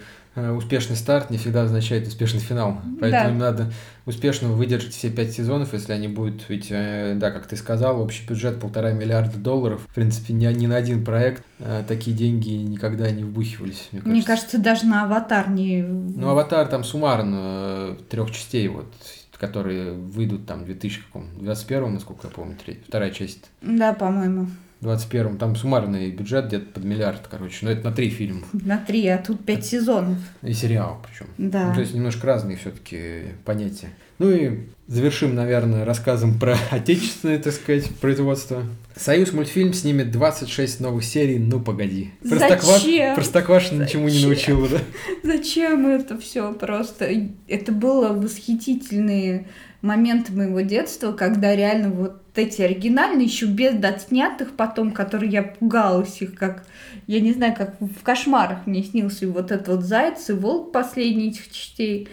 успешный 0.56 0.96
старт 0.96 1.30
не 1.30 1.38
всегда 1.38 1.62
означает 1.62 2.06
успешный 2.06 2.40
финал. 2.40 2.80
Поэтому 3.00 3.38
да. 3.38 3.50
надо 3.50 3.72
успешно 4.06 4.48
выдержать 4.48 4.92
все 4.92 5.10
пять 5.10 5.32
сезонов, 5.32 5.72
если 5.72 5.92
они 5.92 6.08
будут, 6.08 6.48
ведь, 6.48 6.68
э, 6.70 7.14
да, 7.16 7.30
как 7.30 7.46
ты 7.46 7.56
сказал, 7.56 8.00
общий 8.00 8.26
бюджет 8.26 8.60
полтора 8.60 8.92
миллиарда 8.92 9.38
долларов. 9.38 9.82
В 9.88 9.94
принципе, 9.94 10.32
ни, 10.32 10.46
ни 10.46 10.66
на 10.66 10.76
один 10.76 11.04
проект 11.04 11.44
э, 11.58 11.84
такие 11.86 12.16
деньги 12.16 12.50
никогда 12.50 13.10
не 13.10 13.24
вбухивались. 13.24 13.88
Мне 13.92 14.00
кажется, 14.00 14.10
мне 14.10 14.22
кажется 14.22 14.58
даже 14.58 14.86
на 14.86 15.04
«Аватар» 15.04 15.50
не... 15.50 15.82
Ну, 15.82 16.28
«Аватар» 16.28 16.66
там 16.68 16.84
суммарно 16.84 17.96
трех 18.08 18.30
частей, 18.30 18.68
вот, 18.68 18.92
которые 19.38 19.92
выйдут 19.92 20.46
там 20.46 20.62
в 20.62 20.64
2021, 20.66 21.94
насколько 21.94 22.28
я 22.28 22.32
помню, 22.32 22.56
третья, 22.62 22.82
вторая 22.86 23.10
часть. 23.10 23.50
Да, 23.62 23.92
по-моему. 23.92 24.48
21-м. 24.80 25.38
Там 25.38 25.56
суммарный 25.56 26.10
бюджет 26.10 26.46
где-то 26.46 26.66
под 26.72 26.84
миллиард, 26.84 27.26
короче. 27.28 27.58
Но 27.62 27.70
это 27.70 27.84
на 27.88 27.92
три 27.92 28.08
фильма. 28.08 28.42
На 28.52 28.78
три, 28.78 29.06
а 29.08 29.18
тут 29.18 29.44
пять 29.44 29.66
сезонов. 29.66 30.18
И 30.42 30.52
сериал 30.52 31.02
причем. 31.06 31.26
Да. 31.38 31.68
Ну, 31.68 31.74
то 31.74 31.80
есть 31.80 31.94
немножко 31.94 32.26
разные 32.26 32.56
все-таки 32.56 33.34
понятия. 33.44 33.88
Ну 34.18 34.30
и 34.30 34.58
завершим, 34.86 35.34
наверное, 35.34 35.84
рассказом 35.84 36.38
про 36.38 36.56
отечественное, 36.70 37.38
так 37.38 37.54
сказать, 37.54 37.88
производство. 38.00 38.62
Союз 38.96 39.32
мультфильм 39.32 39.72
снимет 39.72 40.10
26 40.10 40.80
новых 40.80 41.04
серий 41.04 41.38
«Ну, 41.38 41.60
погоди». 41.60 42.10
Простокваш... 42.28 42.82
Зачем? 42.82 43.14
Простоквашина 43.14 43.82
ничему 43.84 44.08
не 44.08 44.24
научила, 44.24 44.68
да? 44.68 44.78
Зачем 45.22 45.86
это 45.86 46.18
все 46.18 46.52
просто? 46.52 47.08
Это 47.48 47.72
было 47.72 48.08
восхитительные 48.12 49.46
моменты 49.82 50.32
моего 50.32 50.60
детства, 50.60 51.12
когда 51.12 51.54
реально 51.54 51.90
вот 51.90 52.22
эти 52.34 52.62
оригинальные, 52.62 53.26
еще 53.26 53.46
без 53.46 53.74
дотснятых 53.74 54.52
потом, 54.56 54.92
которые 54.92 55.30
я 55.30 55.42
пугалась 55.42 56.20
их, 56.22 56.34
как, 56.34 56.64
я 57.06 57.20
не 57.20 57.32
знаю, 57.32 57.54
как 57.56 57.80
в 57.80 58.02
кошмарах 58.02 58.66
мне 58.66 58.82
снился 58.82 59.26
вот 59.28 59.50
этот 59.50 59.68
вот 59.68 59.84
заяц 59.84 60.28
и 60.30 60.32
волк 60.32 60.72
последний 60.72 61.28
этих 61.28 61.50
частей. 61.50 62.08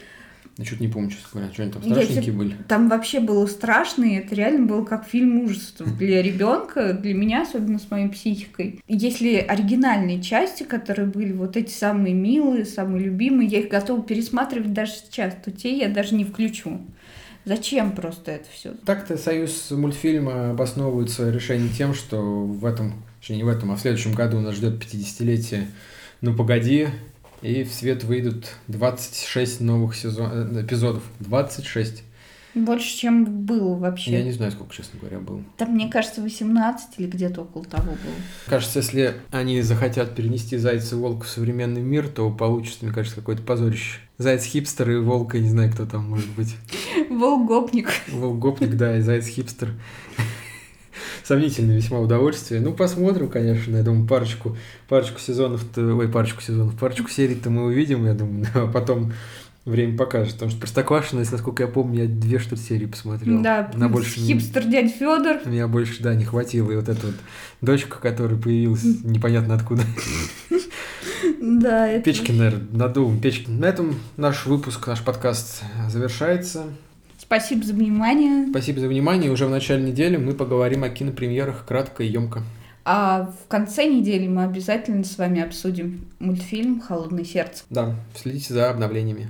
Я 0.57 0.65
что-то 0.65 0.81
не 0.81 0.89
помню, 0.89 1.11
честно 1.11 1.27
говоря, 1.33 1.53
что 1.53 1.63
они 1.63 1.71
там 1.71 1.83
страшненькие 1.83 2.33
были. 2.33 2.55
Там 2.67 2.89
вообще 2.89 3.19
было 3.19 3.45
страшно, 3.45 4.05
и 4.05 4.15
это 4.15 4.33
реально 4.33 4.65
было 4.65 4.83
как 4.83 5.07
фильм 5.07 5.41
ужасов 5.41 5.95
для 5.99 6.21
ребенка, 6.23 6.93
для 6.93 7.13
меня, 7.13 7.43
особенно 7.43 7.77
с 7.77 7.91
моей 7.91 8.09
психикой. 8.09 8.81
Если 8.87 9.35
оригинальные 9.35 10.19
части, 10.23 10.63
которые 10.63 11.07
были 11.07 11.31
вот 11.31 11.57
эти 11.57 11.71
самые 11.71 12.15
милые, 12.15 12.65
самые 12.65 13.03
любимые, 13.03 13.47
я 13.47 13.59
их 13.59 13.69
готова 13.69 14.01
пересматривать 14.01 14.73
даже 14.73 14.93
сейчас, 14.93 15.35
то 15.45 15.51
те 15.51 15.77
я 15.77 15.89
даже 15.89 16.15
не 16.15 16.23
включу. 16.23 16.81
Зачем 17.47 17.93
просто 17.93 18.31
это 18.31 18.45
все? 18.51 18.73
Так-то 18.85 19.17
Союз 19.17 19.71
мультфильма 19.71 20.51
обосновывает 20.51 21.09
свое 21.09 21.31
решение 21.31 21.69
тем, 21.69 21.93
что 21.93 22.21
в 22.21 22.65
этом, 22.65 23.05
не 23.29 23.41
в 23.41 23.47
этом, 23.47 23.71
а 23.71 23.77
в 23.77 23.79
следующем 23.79 24.11
году 24.11 24.41
нас 24.41 24.55
ждет 24.55 24.83
50-летие 24.83 25.67
«Ну 26.19 26.35
погоди», 26.35 26.89
и 27.41 27.63
в 27.63 27.71
свет 27.71 28.03
выйдут 28.03 28.47
26 28.67 29.61
новых 29.61 29.95
сезон... 29.95 30.29
Э, 30.33 30.61
эпизодов. 30.61 31.03
26. 31.21 32.03
Больше, 32.53 32.97
чем 32.97 33.45
было 33.45 33.75
вообще. 33.75 34.11
Я 34.11 34.23
не 34.23 34.33
знаю, 34.33 34.51
сколько, 34.51 34.75
честно 34.75 34.99
говоря, 34.99 35.19
было. 35.19 35.41
Там, 35.57 35.71
мне 35.71 35.87
кажется, 35.87 36.21
18 36.21 36.95
или 36.97 37.07
где-то 37.07 37.43
около 37.43 37.63
того 37.63 37.91
было. 37.91 38.15
Кажется, 38.47 38.79
если 38.79 39.13
они 39.31 39.61
захотят 39.61 40.15
перенести 40.15 40.57
Зайца 40.57 40.95
и 40.95 40.99
Волка 40.99 41.23
в 41.23 41.29
современный 41.29 41.81
мир, 41.81 42.09
то 42.09 42.29
получится, 42.29 42.79
мне 42.83 42.93
кажется, 42.93 43.15
какое-то 43.17 43.43
позорище. 43.43 43.99
Заяц-хипстер 44.17 44.89
и 44.89 44.97
Волк, 44.97 45.35
я 45.35 45.41
не 45.41 45.49
знаю, 45.49 45.71
кто 45.71 45.85
там 45.85 46.09
может 46.09 46.29
быть. 46.31 46.55
Волк-гопник. 47.09 47.89
Волк-гопник, 48.07 48.75
да, 48.75 48.97
и 48.97 49.01
Заяц-хипстер. 49.01 49.69
Сомнительное 51.23 51.75
весьма 51.75 51.99
удовольствие. 51.99 52.61
Ну, 52.61 52.73
посмотрим, 52.73 53.29
конечно, 53.29 53.75
я 53.75 53.83
думаю, 53.83 54.07
парочку, 54.07 54.57
парочку 54.87 55.19
сезонов, 55.19 55.65
ой, 55.75 56.07
парочку 56.07 56.41
сезонов, 56.41 56.79
парочку 56.79 57.09
серий-то 57.09 57.49
мы 57.49 57.65
увидим, 57.65 58.05
я 58.05 58.13
думаю, 58.13 58.47
а 58.55 58.67
потом 58.67 59.13
Время 59.67 59.97
покажет, 59.97 60.35
потому 60.35 60.49
что 60.49 60.61
Простоквашино, 60.61 61.19
если 61.19 61.33
насколько 61.33 61.63
я 61.63 61.67
помню, 61.67 62.03
я 62.03 62.07
две 62.07 62.39
что-то 62.39 62.61
серии 62.61 62.85
посмотрел. 62.85 63.41
Да, 63.41 63.69
на 63.73 63.89
больше 63.89 64.17
хипстер 64.17 64.63
дядь 64.63 64.93
Федор. 64.93 65.45
Меня 65.45 65.67
больше, 65.67 66.01
да, 66.01 66.15
не 66.15 66.23
хватило. 66.23 66.71
И 66.71 66.75
вот 66.77 66.87
эта 66.87 67.07
вот 67.07 67.15
дочка, 67.59 67.99
которая 67.99 68.39
появилась 68.39 68.85
непонятно 69.03 69.55
откуда. 69.55 69.83
Да, 71.41 71.87
это... 71.87 72.03
Печкин, 72.03 72.37
наверное, 72.37 72.67
надул. 72.71 73.17
Печкин. 73.19 73.59
На 73.59 73.65
этом 73.65 73.95
наш 74.17 74.45
выпуск, 74.45 74.85
наш 74.87 75.03
подкаст 75.03 75.63
завершается. 75.89 76.65
Спасибо 77.17 77.65
за 77.65 77.73
внимание. 77.73 78.47
Спасибо 78.49 78.79
за 78.79 78.87
внимание. 78.87 79.31
Уже 79.31 79.47
в 79.47 79.49
начале 79.49 79.83
недели 79.83 80.17
мы 80.17 80.33
поговорим 80.33 80.83
о 80.83 80.89
кинопремьерах 80.89 81.65
кратко 81.65 82.03
и 82.03 82.07
емко. 82.07 82.43
А 82.85 83.33
в 83.43 83.47
конце 83.47 83.85
недели 83.85 84.27
мы 84.27 84.43
обязательно 84.43 85.03
с 85.03 85.17
вами 85.17 85.41
обсудим 85.41 86.05
мультфильм 86.19 86.79
«Холодное 86.79 87.25
сердце». 87.25 87.63
Да, 87.69 87.95
следите 88.15 88.53
за 88.53 88.69
обновлениями. 88.69 89.29